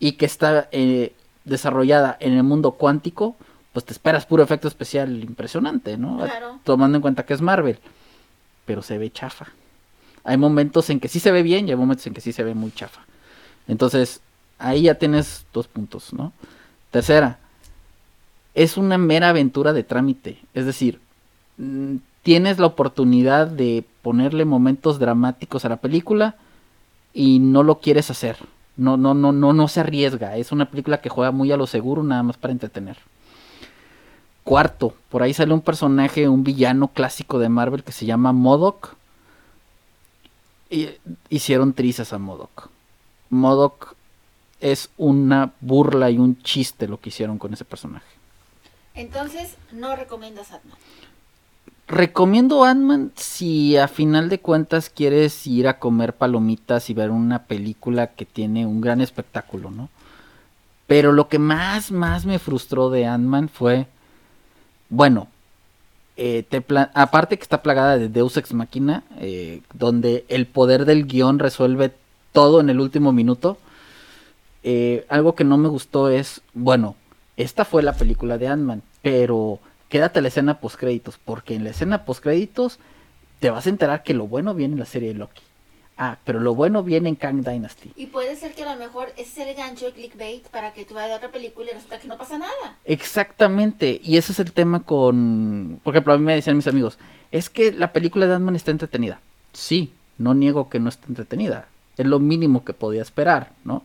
[0.00, 1.12] y que está eh,
[1.44, 3.36] desarrollada en el mundo cuántico,
[3.72, 6.18] pues te esperas puro efecto especial impresionante, ¿no?
[6.18, 6.58] Claro.
[6.64, 7.78] Tomando en cuenta que es Marvel.
[8.66, 9.46] Pero se ve chafa.
[10.24, 12.42] Hay momentos en que sí se ve bien y hay momentos en que sí se
[12.42, 13.02] ve muy chafa.
[13.68, 14.20] Entonces,
[14.58, 16.32] ahí ya tienes dos puntos, ¿no?
[16.90, 17.38] Tercera,
[18.54, 20.38] es una mera aventura de trámite.
[20.54, 21.00] Es decir,
[21.58, 26.36] mm, tienes la oportunidad de ponerle momentos dramáticos a la película
[27.12, 28.36] y no lo quieres hacer.
[28.76, 30.36] No, no, no, no, no se arriesga.
[30.36, 32.96] Es una película que juega muy a lo seguro, nada más para entretener.
[34.44, 38.96] Cuarto, por ahí sale un personaje, un villano clásico de Marvel que se llama Modok.
[40.70, 40.88] Y
[41.28, 42.68] hicieron trizas a Modok.
[43.28, 43.94] Modok
[44.60, 48.19] es una burla y un chiste lo que hicieron con ese personaje.
[49.00, 50.76] Entonces, no recomiendas Ant-Man.
[51.88, 57.44] Recomiendo Ant-Man si a final de cuentas quieres ir a comer palomitas y ver una
[57.44, 59.88] película que tiene un gran espectáculo, ¿no?
[60.86, 63.86] Pero lo que más, más me frustró de Ant-Man fue,
[64.90, 65.28] bueno,
[66.18, 71.06] eh, te aparte que está plagada de Deus Ex Machina, eh, donde el poder del
[71.06, 71.94] guion resuelve
[72.32, 73.56] todo en el último minuto.
[74.62, 76.96] Eh, algo que no me gustó es, bueno,
[77.38, 81.70] esta fue la película de Ant-Man, pero quédate la escena post créditos, porque en la
[81.70, 82.78] escena post créditos
[83.40, 85.42] te vas a enterar que lo bueno viene en la serie de Loki.
[86.02, 87.92] Ah, pero lo bueno viene en Kang Dynasty.
[87.94, 90.86] Y puede ser que a lo mejor ese es el gancho de clickbait para que
[90.86, 92.78] tú vayas a otra película y resulta que no pasa nada.
[92.86, 95.78] Exactamente, y ese es el tema con...
[95.84, 96.96] Por ejemplo, a mí me decían mis amigos,
[97.32, 99.20] es que la película de Ant-Man está entretenida.
[99.52, 101.68] Sí, no niego que no está entretenida.
[101.98, 103.82] Es lo mínimo que podía esperar, ¿no?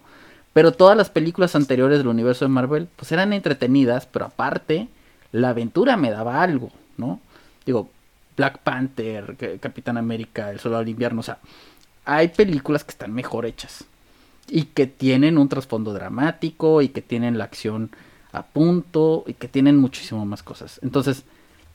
[0.54, 4.88] Pero todas las películas anteriores del universo de Marvel, pues eran entretenidas, pero aparte,
[5.36, 7.20] la aventura me daba algo, ¿no?
[7.66, 7.90] Digo,
[8.38, 11.40] Black Panther, Capitán América, El Soldado del Invierno, o sea,
[12.06, 13.84] hay películas que están mejor hechas
[14.48, 17.92] y que tienen un trasfondo dramático y que tienen la acción
[18.32, 20.80] a punto y que tienen muchísimo más cosas.
[20.84, 21.24] Entonces,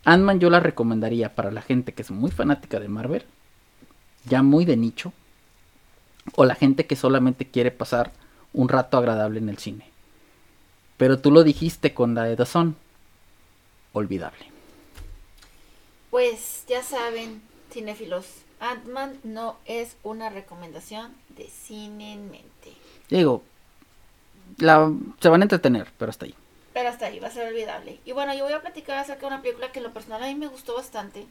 [0.05, 3.25] Ant-Man yo la recomendaría para la gente que es muy fanática de Marvel,
[4.25, 5.13] ya muy de nicho,
[6.35, 8.13] o la gente que solamente quiere pasar
[8.55, 9.85] un rato agradable en el cine.
[10.97, 12.37] Pero tú lo dijiste con la de
[13.93, 14.47] olvidable.
[16.11, 18.27] Pues ya saben, cinéfilos,
[18.61, 22.73] Ant-Man no es una recomendación de cine en mente.
[23.09, 23.43] Digo,
[24.59, 26.35] la, se van a entretener, pero hasta ahí.
[26.73, 27.99] Pero hasta ahí, va a ser olvidable.
[28.05, 30.27] Y bueno, yo voy a platicar acerca de una película que en lo personal a
[30.27, 31.27] mí me gustó bastante.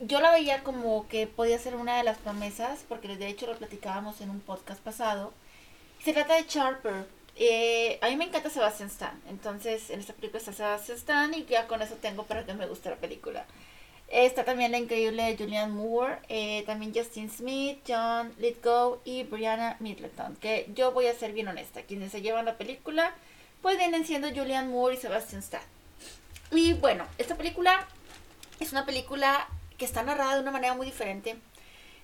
[0.00, 3.56] Yo la veía como que podía ser una de las promesas, porque de hecho lo
[3.56, 5.32] platicábamos en un podcast pasado.
[6.02, 7.06] Se trata de Charper.
[7.36, 9.20] Eh, a mí me encanta Sebastian Stan.
[9.28, 12.66] Entonces, en esta película está Sebastian Stan y ya con eso tengo para que me
[12.66, 13.44] guste la película.
[14.08, 20.36] Está también la increíble Julianne Moore, eh, también Justin Smith, John Lithgow y Brianna Middleton.
[20.36, 23.14] Que yo voy a ser bien honesta, quienes se llevan la película,
[23.62, 25.62] pues vienen siendo Julianne Moore y Sebastian Stan.
[26.52, 27.88] Y bueno, esta película
[28.60, 31.36] es una película que está narrada de una manera muy diferente.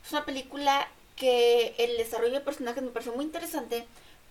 [0.04, 3.86] Es una película que el desarrollo de personajes me pareció muy interesante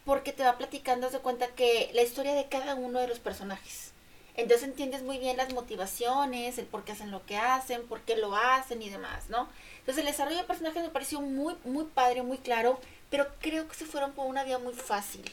[0.10, 3.92] porque te va platicando, de cuenta que la historia de cada uno de los personajes.
[4.34, 8.18] Entonces entiendes muy bien las motivaciones, el por qué hacen lo que hacen, por qué
[8.18, 9.48] lo hacen y demás, ¿no?
[9.78, 12.80] Entonces el desarrollo de personajes me pareció muy, muy padre, muy claro,
[13.12, 15.24] pero creo que se fueron por una vía muy fácil.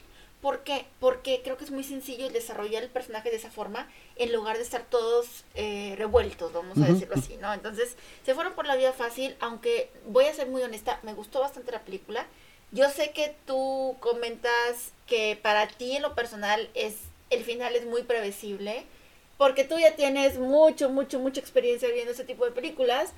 [0.42, 0.84] ¿Por qué?
[1.00, 4.62] Porque creo que es muy sencillo desarrollar el personaje de esa forma en lugar de
[4.62, 7.54] estar todos eh, revueltos, vamos a decirlo así, ¿no?
[7.54, 7.96] Entonces
[8.26, 11.72] se fueron por la vía fácil, aunque voy a ser muy honesta, me gustó bastante
[11.72, 12.26] la película.
[12.72, 16.96] Yo sé que tú comentas que para ti en lo personal es
[17.30, 18.84] el final es muy previsible
[19.38, 23.12] porque tú ya tienes mucho, mucho, mucha experiencia viendo ese tipo de películas.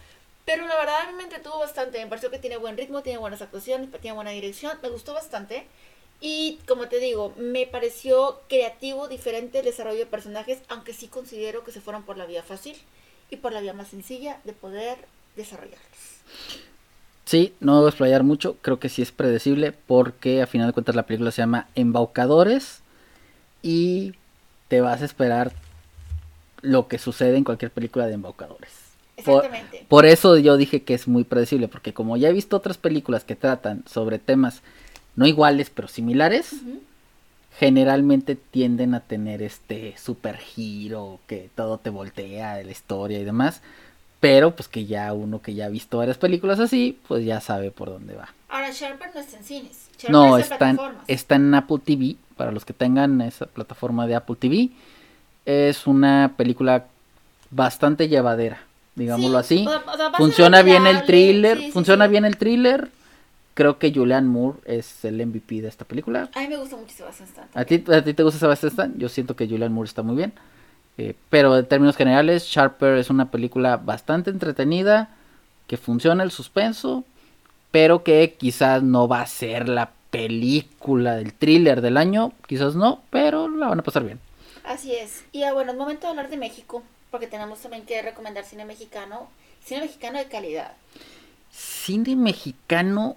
[0.44, 1.98] Pero la verdad a mí me entretuvo bastante.
[1.98, 4.78] Me pareció que tiene buen ritmo, tiene buenas actuaciones, tiene buena dirección.
[4.82, 5.66] Me gustó bastante.
[6.20, 11.62] Y como te digo, me pareció creativo, diferente el desarrollo de personajes, aunque sí considero
[11.64, 12.76] que se fueron por la vía fácil
[13.30, 14.98] y por la vía más sencilla de poder
[15.36, 16.67] desarrollarlos.
[17.28, 20.72] Sí, no voy a explayar mucho, creo que sí es predecible porque a final de
[20.72, 22.80] cuentas la película se llama Embaucadores
[23.60, 24.14] y
[24.68, 25.52] te vas a esperar
[26.62, 28.70] lo que sucede en cualquier película de embaucadores.
[29.18, 29.84] Exactamente.
[29.90, 33.24] Por, eso yo dije que es muy predecible, porque como ya he visto otras películas
[33.24, 34.62] que tratan sobre temas
[35.14, 36.54] no iguales, pero similares,
[37.58, 43.24] generalmente tienden a tener este super giro, que todo te voltea de la historia y
[43.24, 43.60] demás.
[44.20, 47.70] Pero pues que ya uno que ya ha visto varias películas así, pues ya sabe
[47.70, 48.34] por dónde va.
[48.48, 49.88] Ahora, Sherper no está en cines.
[50.08, 50.74] no, está
[51.06, 54.70] está en Apple TV, para los que tengan esa plataforma de Apple TV
[55.48, 56.84] es una película
[57.50, 58.60] bastante llevadera,
[58.96, 59.66] digámoslo así.
[60.18, 62.90] funciona bien el thriller, funciona bien el thriller.
[63.54, 66.28] Creo que Julianne Moore es el MVP de esta película.
[66.34, 67.48] A mí me gusta mucho Sebastian Stan.
[67.54, 68.98] ¿A ti, ¿A ti te gusta Sebastian Stan?
[68.98, 70.34] Yo siento que Julianne Moore está muy bien.
[70.98, 75.14] Eh, pero en términos generales, Sharper es una película bastante entretenida,
[75.68, 77.04] que funciona el suspenso,
[77.70, 83.02] pero que quizás no va a ser la película del thriller del año, quizás no,
[83.10, 84.18] pero la van a pasar bien.
[84.64, 85.24] Así es.
[85.32, 88.64] Y ah, bueno, es momento de hablar de México, porque tenemos también que recomendar cine
[88.64, 89.28] mexicano,
[89.64, 90.72] cine mexicano de calidad.
[91.52, 93.16] Cine mexicano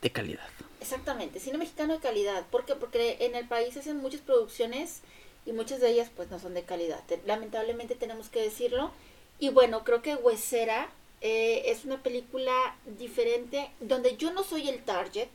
[0.00, 0.48] de calidad.
[0.80, 2.44] Exactamente, cine mexicano de calidad.
[2.50, 2.76] ¿Por qué?
[2.76, 5.02] Porque en el país hacen muchas producciones
[5.46, 7.02] y muchas de ellas pues no son de calidad.
[7.24, 8.90] Lamentablemente tenemos que decirlo.
[9.38, 10.90] Y bueno, creo que Huesera
[11.20, 15.28] eh, es una película diferente donde yo no soy el target,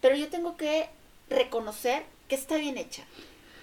[0.00, 0.88] pero yo tengo que
[1.30, 3.06] reconocer que está bien hecha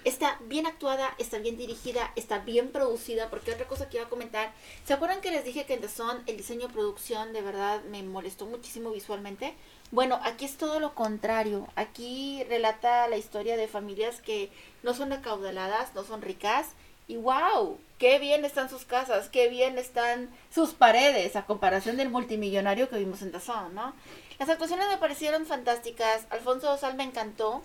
[0.04, 4.10] está bien actuada, está bien dirigida, está bien producida, porque otra cosa que iba a
[4.10, 4.52] comentar,
[4.86, 7.82] ¿se acuerdan que les dije que en The Son el diseño de producción de verdad
[7.84, 9.54] me molestó muchísimo visualmente?
[9.94, 14.50] Bueno, aquí es todo lo contrario, aquí relata la historia de familias que
[14.82, 16.70] no son acaudaladas, no son ricas,
[17.06, 22.10] Y wow, qué bien están sus casas, qué bien están sus paredes a comparación del
[22.10, 23.94] multimillonario que vimos en Dazón, ¿no?
[24.40, 26.26] Las actuaciones me parecieron fantásticas.
[26.30, 27.62] Alfonso Dosal me encantó.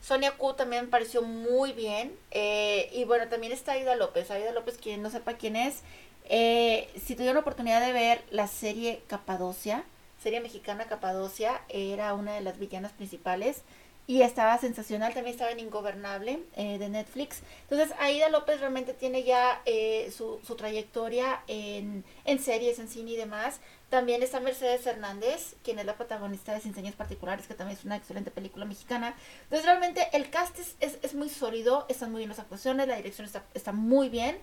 [0.00, 2.16] Sonia Q también me pareció muy bien.
[2.30, 4.30] Eh, y bueno, también está Aida López.
[4.30, 5.80] Aida López, quien no sepa quién es.
[6.28, 9.84] Eh, si tuvieron la oportunidad de ver la serie Capadocia,
[10.22, 13.62] serie mexicana Capadocia, era una de las villanas principales
[14.06, 17.40] y estaba sensacional, también estaba en Ingobernable eh, de Netflix.
[17.70, 23.12] Entonces, Aida López realmente tiene ya eh, su, su, trayectoria en, en, series, en cine
[23.12, 23.60] y demás.
[23.90, 27.84] También está Mercedes Hernández, quien es la protagonista de Sin Señas Particulares, que también es
[27.84, 29.14] una excelente película mexicana.
[29.44, 32.96] Entonces, realmente el cast es, es, es muy sólido, están muy bien las actuaciones, la
[32.96, 34.36] dirección está, está muy bien.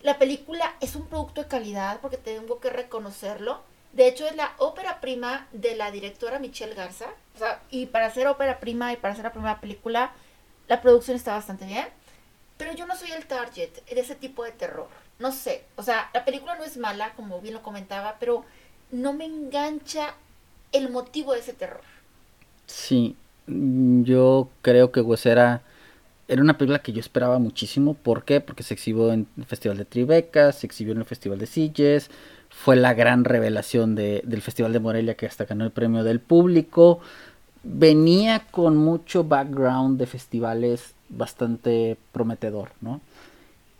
[0.00, 3.62] La película es un producto de calidad, porque tengo que reconocerlo
[3.94, 7.06] de hecho, es la ópera prima de la directora Michelle Garza.
[7.70, 10.12] Y para hacer ópera prima y para hacer la primera película,
[10.68, 11.86] la producción está bastante bien.
[12.56, 14.88] Pero yo no soy el target de ese tipo de terror.
[15.18, 15.64] No sé.
[15.76, 18.44] O sea, la película no es mala, como bien lo comentaba, pero
[18.90, 20.14] no me engancha
[20.72, 21.82] el motivo de ese terror.
[22.66, 23.16] Sí,
[23.46, 25.62] yo creo que Huesera
[26.26, 27.94] era una película que yo esperaba muchísimo.
[27.94, 28.40] ¿Por qué?
[28.40, 32.10] Porque se exhibió en el Festival de Tribeca, se exhibió en el Festival de Sitges,
[32.56, 36.20] fue la gran revelación de, del Festival de Morelia que hasta ganó el premio del
[36.20, 37.00] público.
[37.62, 43.00] Venía con mucho background de festivales bastante prometedor, ¿no?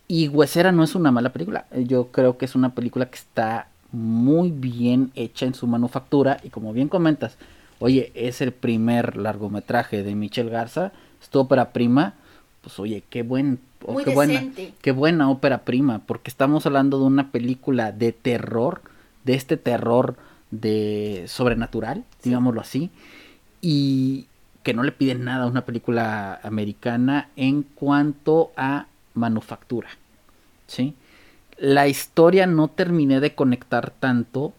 [0.06, 1.66] Y Huesera no es una mala película.
[1.74, 6.38] Yo creo que es una película que está muy bien hecha en su manufactura.
[6.42, 7.38] Y como bien comentas,
[7.78, 12.14] oye, es el primer largometraje de Michelle Garza, es tu ópera prima.
[12.64, 14.42] Pues oye, qué buen muy qué buena,
[14.80, 18.80] qué buena ópera prima, porque estamos hablando de una película de terror,
[19.24, 20.16] de este terror
[20.50, 22.90] de sobrenatural, digámoslo así,
[23.60, 24.26] y
[24.62, 29.90] que no le piden nada a una película americana en cuanto a manufactura,
[30.66, 30.94] ¿sí?
[31.58, 34.54] La historia no terminé de conectar tanto,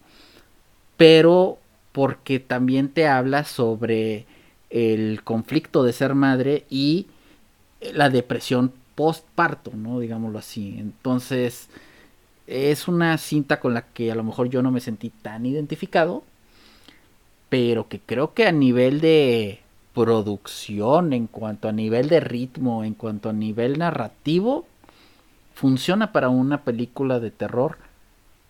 [0.96, 1.58] pero
[1.90, 4.26] porque también te habla sobre
[4.70, 7.06] el conflicto de ser madre y
[7.92, 10.00] la depresión postparto, ¿no?
[10.00, 10.76] Digámoslo así.
[10.78, 11.68] Entonces,
[12.46, 16.22] es una cinta con la que a lo mejor yo no me sentí tan identificado,
[17.48, 19.60] pero que creo que a nivel de
[19.94, 24.66] producción, en cuanto a nivel de ritmo, en cuanto a nivel narrativo,
[25.54, 27.78] funciona para una película de terror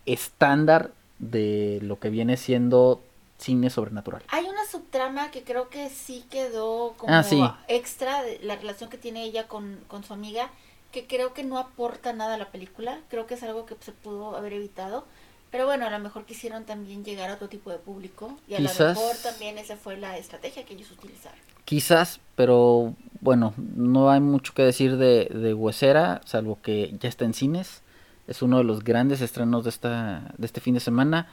[0.05, 3.01] estándar de lo que viene siendo
[3.37, 4.23] cine sobrenatural.
[4.29, 8.97] Hay una subtrama que creo que sí quedó como ah, extra de la relación que
[8.97, 10.49] tiene ella con, con, su amiga,
[10.91, 13.91] que creo que no aporta nada a la película, creo que es algo que se
[13.91, 15.05] pudo haber evitado.
[15.51, 18.59] Pero bueno, a lo mejor quisieron también llegar a otro tipo de público y a
[18.59, 21.39] lo mejor también esa fue la estrategia que ellos utilizaron.
[21.63, 27.23] Quizás, pero bueno, no hay mucho que decir de, de Huesera, salvo que ya está
[27.23, 27.81] en cines.
[28.27, 31.29] Es uno de los grandes estrenos de, esta, de este fin de semana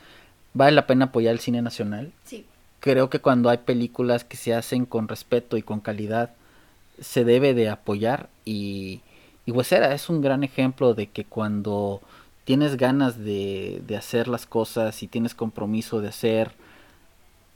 [0.54, 2.12] vale la pena apoyar el cine nacional.
[2.24, 2.46] Sí.
[2.80, 6.30] Creo que cuando hay películas que se hacen con respeto y con calidad,
[7.00, 9.00] se debe de apoyar y,
[9.46, 12.00] y Huesera es un gran ejemplo de que cuando
[12.44, 16.52] tienes ganas de, de hacer las cosas y tienes compromiso de hacer,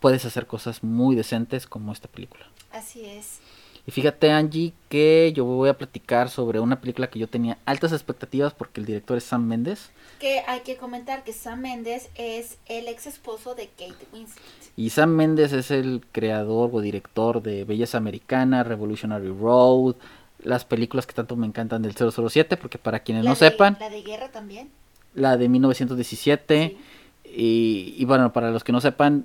[0.01, 2.47] puedes hacer cosas muy decentes como esta película.
[2.73, 3.41] Así es.
[3.89, 7.93] Y fíjate Angie que yo voy a platicar sobre una película que yo tenía altas
[7.93, 9.93] expectativas porque el director es Sam Mendes.
[10.20, 14.45] Que hay que comentar que Sam Mendes es el ex esposo de Kate Winslet.
[14.76, 19.97] Y Sam Mendes es el creador o director de Belleza Americana, Revolutionary Road,
[20.43, 23.78] las películas que tanto me encantan del 007, porque para quienes no sepan...
[23.80, 24.68] La de guerra también.
[25.14, 26.76] La de 1917.
[27.24, 29.24] Y, y bueno, para los que no sepan,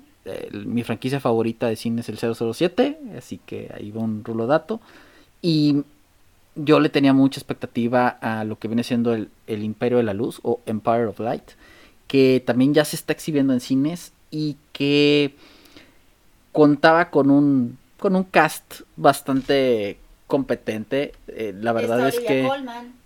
[0.52, 4.80] mi franquicia favorita de cine es el 007, así que ahí va un rulo dato.
[5.42, 5.82] Y
[6.54, 10.14] yo le tenía mucha expectativa a lo que viene siendo el, el, Imperio de la
[10.14, 11.52] Luz o Empire of Light,
[12.06, 15.34] que también ya se está exhibiendo en cines y que
[16.52, 21.12] contaba con un, con un cast bastante competente.
[21.28, 22.48] Eh, la verdad es que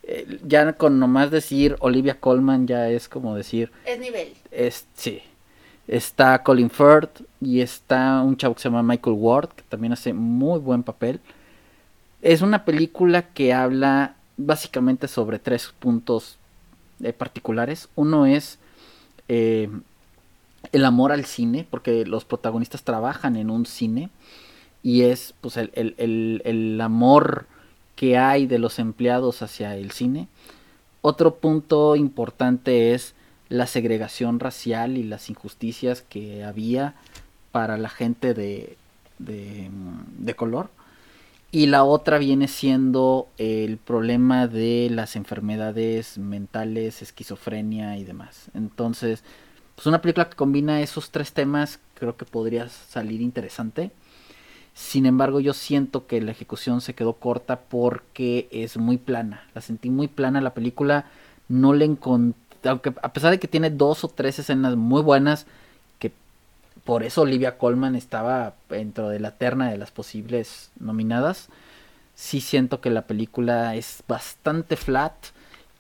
[0.03, 3.71] eh, ya con nomás decir Olivia Colman ya es como decir...
[3.85, 4.35] Es nivel.
[4.51, 5.23] Es, sí,
[5.89, 10.13] Está Colin Firth y está un chavo que se llama Michael Ward, que también hace
[10.13, 11.21] muy buen papel.
[12.21, 16.37] Es una película que habla básicamente sobre tres puntos
[17.03, 17.89] eh, particulares.
[17.95, 18.59] Uno es
[19.29, 19.71] eh,
[20.73, 24.11] el amor al cine, porque los protagonistas trabajan en un cine
[24.83, 27.47] y es pues el, el, el amor
[27.97, 30.29] que hay de los empleados hacia el cine.
[31.01, 33.15] Otro punto importante es
[33.49, 36.95] la segregación racial y las injusticias que había
[37.53, 38.77] para la gente de,
[39.19, 40.71] de, color.
[41.51, 48.51] Y la otra viene siendo el problema de las enfermedades mentales, esquizofrenia y demás.
[48.53, 49.25] Entonces,
[49.75, 53.93] pues una película que combina esos tres temas creo que podría salir interesante.
[54.75, 59.45] Sin embargo, yo siento que la ejecución se quedó corta porque es muy plana.
[59.55, 61.07] La sentí muy plana la película.
[61.49, 65.47] No le encontré, aunque a pesar de que tiene dos o tres escenas muy buenas,
[65.99, 66.13] que
[66.85, 71.49] por eso Olivia Colman estaba dentro de la terna de las posibles nominadas,
[72.15, 75.13] sí siento que la película es bastante flat.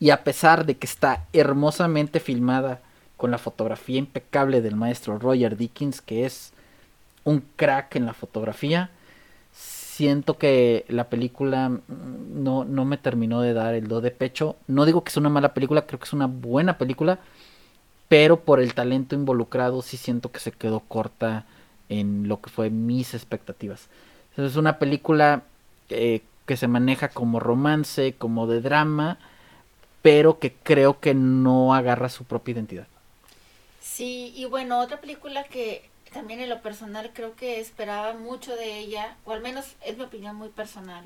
[0.00, 2.80] Y a pesar de que está hermosamente filmada
[3.16, 6.52] con la fotografía impecable del maestro Roger Dickens, que es
[7.24, 8.90] un crack en la fotografía.
[9.98, 14.54] Siento que la película mm, no, no me terminó de dar el do de pecho.
[14.68, 17.18] No digo que es una mala película, creo que es una buena película,
[18.08, 21.46] pero por el talento involucrado sí siento que se quedó corta
[21.88, 23.88] en lo que fue mis expectativas.
[24.36, 25.42] Es una película
[25.88, 29.18] eh, que se maneja como romance, como de drama,
[30.00, 32.86] pero que creo que no agarra su propia identidad.
[33.80, 38.78] Sí, y bueno, otra película que también en lo personal creo que esperaba mucho de
[38.78, 41.04] ella, o al menos es mi opinión muy personal,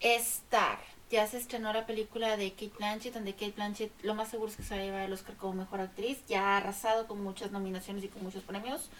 [0.00, 0.78] Star.
[1.08, 4.56] Ya se estrenó la película de Kate Blanchett, donde Kate Blanchett lo más seguro es
[4.56, 6.18] que se va a llevar el Oscar como mejor actriz.
[6.26, 8.90] Ya ha arrasado con muchas nominaciones y con muchos premios.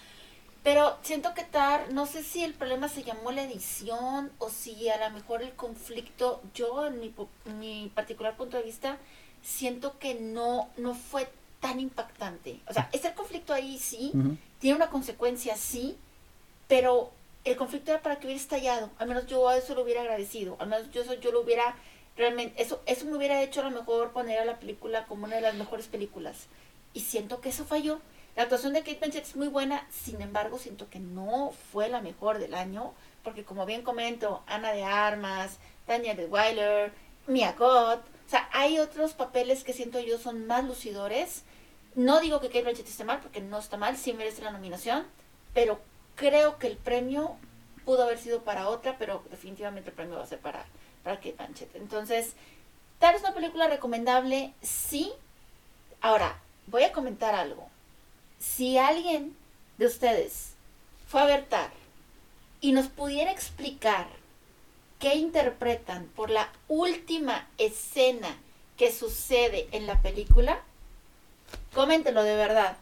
[0.62, 4.88] Pero siento que Tar, no sé si el problema se llamó la edición o si
[4.88, 7.14] a lo mejor el conflicto, yo en mi,
[7.59, 8.98] mi particular punto de vista,
[9.42, 11.28] siento que no, no fue
[11.61, 12.61] tan impactante.
[12.68, 14.12] O sea, ese conflicto ahí sí,
[14.59, 15.96] tiene una consecuencia sí,
[16.68, 17.11] pero
[17.44, 18.90] el conflicto era para que hubiera estallado.
[18.98, 20.57] Al menos yo a eso lo hubiera agradecido.
[20.59, 21.76] Al menos yo eso yo lo hubiera
[22.16, 25.36] realmente eso eso me hubiera hecho a lo mejor poner a la película como una
[25.36, 26.46] de las mejores películas.
[26.92, 28.00] Y siento que eso falló.
[28.36, 32.02] La actuación de Kate Blanchett es muy buena, sin embargo, siento que no fue la
[32.02, 32.92] mejor del año,
[33.24, 36.92] porque como bien comento, Ana de Armas, Tanya de Weiler,
[37.26, 41.42] Mia Goth, o sea, hay otros papeles que siento yo son más lucidores.
[41.94, 45.06] No digo que Kate Blanchett esté mal, porque no está mal, sí merece la nominación,
[45.54, 45.80] pero
[46.16, 47.36] creo que el premio
[47.84, 50.66] pudo haber sido para otra, pero definitivamente el premio va a ser para,
[51.04, 51.76] para Kate Blanchett.
[51.76, 52.34] Entonces,
[52.98, 55.12] tal es una película recomendable, sí.
[56.00, 57.68] Ahora, voy a comentar algo.
[58.40, 59.36] Si alguien
[59.78, 60.54] de ustedes
[61.06, 61.70] fue a ver Tar
[62.60, 64.08] y nos pudiera explicar
[64.99, 68.28] qué interpretan por la última escena
[68.76, 70.61] que sucede en la película,
[71.74, 72.76] coméntelo de verdad,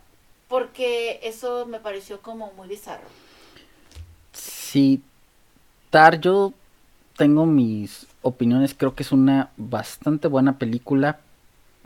[0.49, 3.07] porque eso me pareció como muy bizarro.
[4.33, 5.03] Sí,
[5.91, 6.53] Tar, yo
[7.17, 11.21] tengo mis opiniones, creo que es una bastante buena película,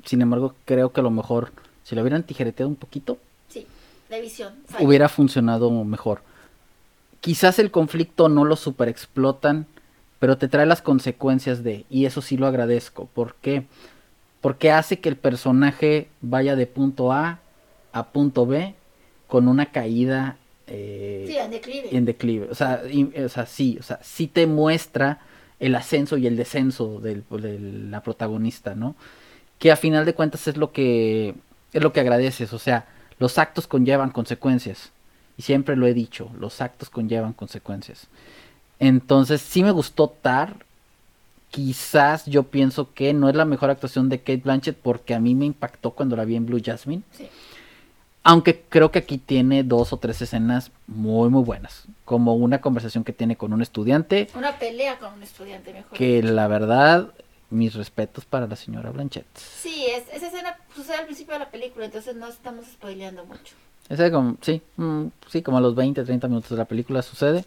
[0.04, 1.52] sin embargo creo que a lo mejor
[1.84, 3.18] si lo hubieran tijereteado un poquito,
[3.48, 3.66] sí,
[4.08, 6.22] la visión, hubiera funcionado mejor.
[7.20, 9.66] Quizás el conflicto no lo super explotan,
[10.18, 13.06] pero te trae las consecuencias de, y eso sí lo agradezco.
[13.14, 13.64] ¿Por qué?
[14.40, 17.40] Porque hace que el personaje vaya de punto A
[17.92, 18.74] a punto B
[19.26, 21.96] con una caída eh, sí, en declive.
[21.96, 22.48] En declive.
[22.50, 22.82] O sea,
[23.24, 25.20] o sea, sí, o sea, sí te muestra
[25.60, 27.22] el ascenso y el descenso de
[27.90, 28.94] la protagonista, ¿no?
[29.58, 31.34] Que a final de cuentas es lo que
[31.72, 32.86] es lo que agradeces, o sea,
[33.18, 34.92] los actos conllevan consecuencias.
[35.36, 38.08] Y siempre lo he dicho, los actos conllevan consecuencias.
[38.78, 40.56] Entonces, sí me gustó Tar.
[41.50, 45.34] Quizás yo pienso que no es la mejor actuación de Kate Blanchett porque a mí
[45.34, 47.02] me impactó cuando la vi en Blue Jasmine.
[48.22, 51.84] Aunque creo que aquí tiene dos o tres escenas muy, muy buenas.
[52.04, 54.28] Como una conversación que tiene con un estudiante.
[54.34, 55.96] Una pelea con un estudiante, mejor.
[55.96, 57.08] Que la verdad,
[57.48, 59.26] mis respetos para la señora Blanchett.
[59.34, 63.54] Sí, esa escena sucede al principio de la película, entonces no estamos spoileando mucho.
[63.88, 67.44] Ese como, sí, mm, sí, como a los 20, 30 minutos de la película sucede.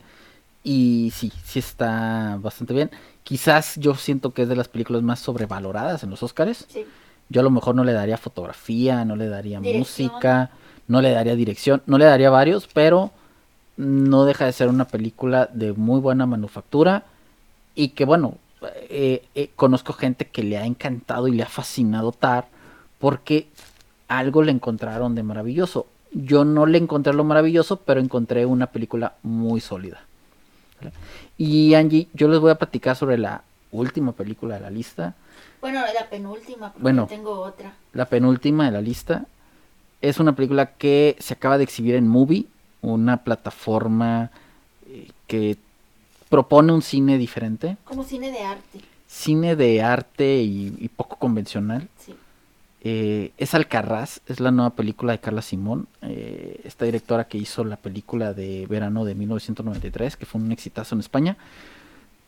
[0.63, 2.91] Y sí, sí está bastante bien.
[3.23, 6.67] Quizás yo siento que es de las películas más sobrevaloradas en los Oscars.
[7.29, 10.51] Yo a lo mejor no le daría fotografía, no le daría música,
[10.87, 13.11] no le daría dirección, no le daría varios, pero
[13.77, 17.05] no deja de ser una película de muy buena manufactura
[17.73, 18.37] y que bueno,
[18.89, 22.47] eh, eh, conozco gente que le ha encantado y le ha fascinado Tar
[22.99, 23.47] porque
[24.07, 25.87] algo le encontraron de maravilloso.
[26.11, 30.01] Yo no le encontré lo maravilloso, pero encontré una película muy sólida.
[31.37, 35.15] Y Angie, yo les voy a platicar sobre la última película de la lista.
[35.61, 37.73] Bueno, la penúltima, porque bueno, tengo otra.
[37.93, 39.25] La penúltima de la lista
[40.01, 42.45] es una película que se acaba de exhibir en Movie,
[42.81, 44.31] una plataforma
[44.87, 45.57] eh, que
[46.29, 47.77] propone un cine diferente.
[47.83, 48.79] Como cine de arte.
[49.07, 51.87] Cine de arte y, poco convencional.
[51.99, 52.15] Sí.
[52.83, 57.63] Eh, es Alcarraz, es la nueva película de Carla Simón, eh, esta directora que hizo
[57.63, 61.37] la película de verano de 1993, que fue un exitazo en España.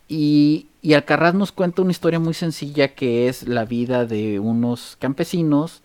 [0.08, 4.96] Y, y Alcarraz nos cuenta una historia muy sencilla que es la vida de unos
[5.00, 5.82] campesinos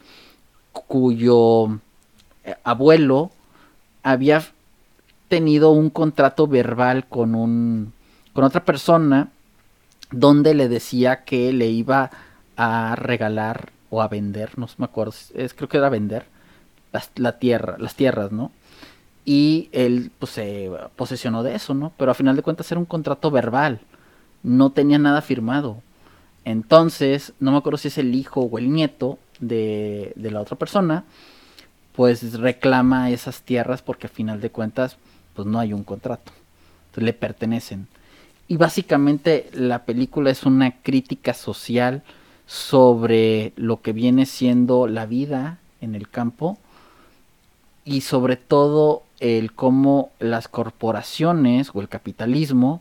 [0.73, 1.79] cuyo
[2.45, 3.31] eh, abuelo
[4.03, 4.45] había
[5.29, 7.93] tenido un contrato verbal con un
[8.33, 9.29] con otra persona
[10.11, 12.11] donde le decía que le iba
[12.57, 16.26] a regalar o a vender, no me acuerdo, es, creo que era vender
[17.16, 18.51] la tierra, las tierras, ¿no?
[19.24, 21.93] Y él pues se posesionó de eso, ¿no?
[21.97, 23.80] Pero a final de cuentas era un contrato verbal,
[24.43, 25.82] no tenía nada firmado.
[26.45, 30.57] Entonces, no me acuerdo si es el hijo o el nieto de, de la otra
[30.57, 31.05] persona,
[31.95, 34.97] pues reclama esas tierras porque a final de cuentas
[35.34, 36.32] pues no hay un contrato,
[36.86, 37.89] entonces le pertenecen.
[38.47, 42.03] Y básicamente la película es una crítica social
[42.49, 46.57] sobre lo que viene siendo la vida en el campo
[47.84, 52.80] y sobre todo el cómo las corporaciones o el capitalismo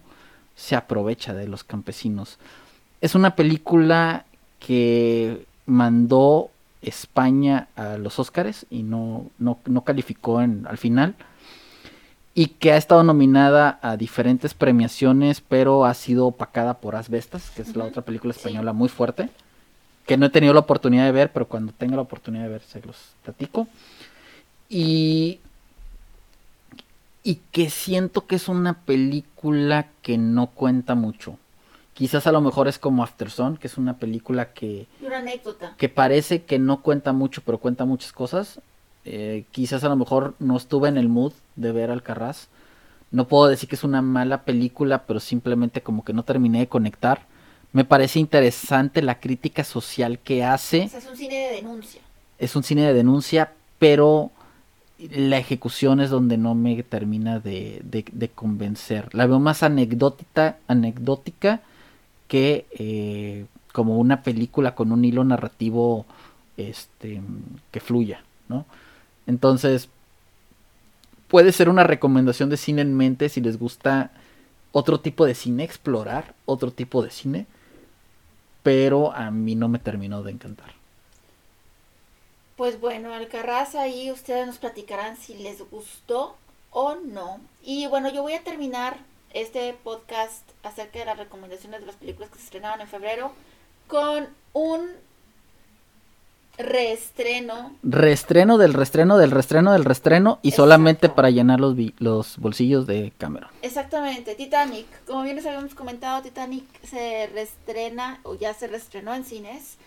[0.55, 2.39] se aprovecha de los campesinos.
[3.01, 4.25] Es una película
[4.59, 6.49] que mandó
[6.81, 11.15] España a los Óscares y no, no, no calificó en, al final
[12.33, 17.63] y que ha estado nominada a diferentes premiaciones, pero ha sido opacada por Asbestas, que
[17.63, 19.29] es la otra película española muy fuerte,
[20.07, 22.61] que no he tenido la oportunidad de ver, pero cuando tenga la oportunidad de ver
[22.61, 23.67] se los platico.
[24.69, 25.39] Y,
[27.23, 31.37] y que siento que es una película que no cuenta mucho.
[31.93, 34.87] Quizás a lo mejor es como Afterson, que es una película que...
[35.01, 35.75] Una anécdota.
[35.77, 38.61] Que parece que no cuenta mucho, pero cuenta muchas cosas.
[39.03, 42.47] Eh, quizás a lo mejor no estuve en el mood de ver Alcarraz.
[43.11, 46.67] No puedo decir que es una mala película, pero simplemente como que no terminé de
[46.67, 47.25] conectar.
[47.77, 50.85] Me parece interesante la crítica social que hace.
[50.85, 52.01] es un cine de denuncia.
[52.39, 54.31] Es un cine de denuncia, pero
[54.97, 59.13] la ejecución es donde no me termina de, convencer.
[59.13, 61.61] La veo más anecdótica, anecdótica
[62.27, 66.07] que eh, como una película con un hilo narrativo
[66.57, 67.21] este,
[67.69, 68.65] que fluya, ¿no?
[69.27, 69.87] Entonces,
[71.27, 74.09] puede ser una recomendación de cine en mente si les gusta
[74.71, 77.45] otro tipo de cine, explorar otro tipo de cine,
[78.67, 80.73] pero a mí no me terminó de encantar.
[82.57, 86.35] Pues bueno, Alcarraz ahí ustedes nos platicarán si les gustó
[86.71, 87.39] o no.
[87.63, 88.97] Y bueno, yo voy a terminar
[89.31, 93.31] este podcast acerca de las recomendaciones de las películas que se estrenaron en febrero
[93.87, 94.89] con un
[96.57, 97.75] reestreno.
[97.83, 103.13] Reestreno del reestreno del reestreno del reestreno y solamente para llenar los, los bolsillos de
[103.17, 103.49] Cameron.
[103.61, 104.87] Exactamente, Titanic.
[105.05, 109.77] Como bien les habíamos comentado, Titanic se reestrena o ya se reestrenó en cines.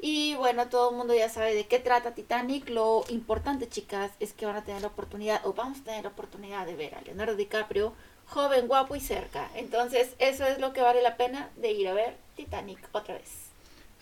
[0.00, 2.68] Y bueno, todo el mundo ya sabe de qué trata Titanic.
[2.68, 6.10] Lo importante, chicas, es que van a tener la oportunidad o vamos a tener la
[6.10, 7.92] oportunidad de ver a Leonardo DiCaprio
[8.28, 9.48] joven, guapo y cerca.
[9.54, 13.46] Entonces, eso es lo que vale la pena de ir a ver Titanic otra vez.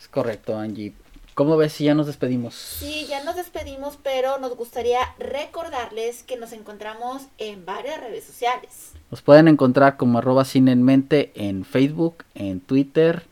[0.00, 0.94] Es correcto, Angie.
[1.34, 2.54] ¿Cómo ves si ya nos despedimos?
[2.54, 8.92] Sí, ya nos despedimos, pero nos gustaría recordarles que nos encontramos en varias redes sociales.
[9.10, 13.24] Nos pueden encontrar como arroba cine en mente en Facebook, en Twitter,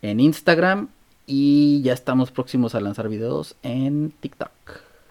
[0.00, 0.88] en Instagram
[1.26, 4.50] y ya estamos próximos a lanzar videos en TikTok.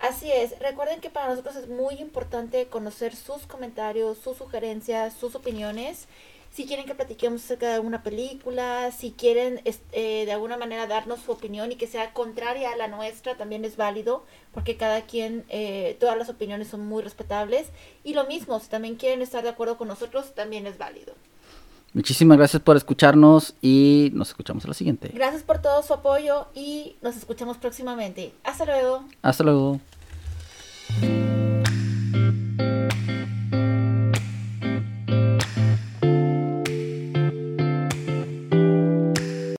[0.01, 5.35] Así es, recuerden que para nosotros es muy importante conocer sus comentarios, sus sugerencias, sus
[5.35, 6.07] opiniones
[6.53, 11.21] si quieren que platiquemos acerca de alguna película, si quieren eh, de alguna manera darnos
[11.21, 14.23] su opinión y que sea contraria a la nuestra, también es válido,
[14.53, 17.69] porque cada quien, eh, todas las opiniones son muy respetables.
[18.03, 21.15] Y lo mismo, si también quieren estar de acuerdo con nosotros, también es válido.
[21.93, 25.09] Muchísimas gracias por escucharnos y nos escuchamos a la siguiente.
[25.13, 28.31] Gracias por todo su apoyo y nos escuchamos próximamente.
[28.43, 29.05] Hasta luego.
[29.23, 29.79] Hasta luego.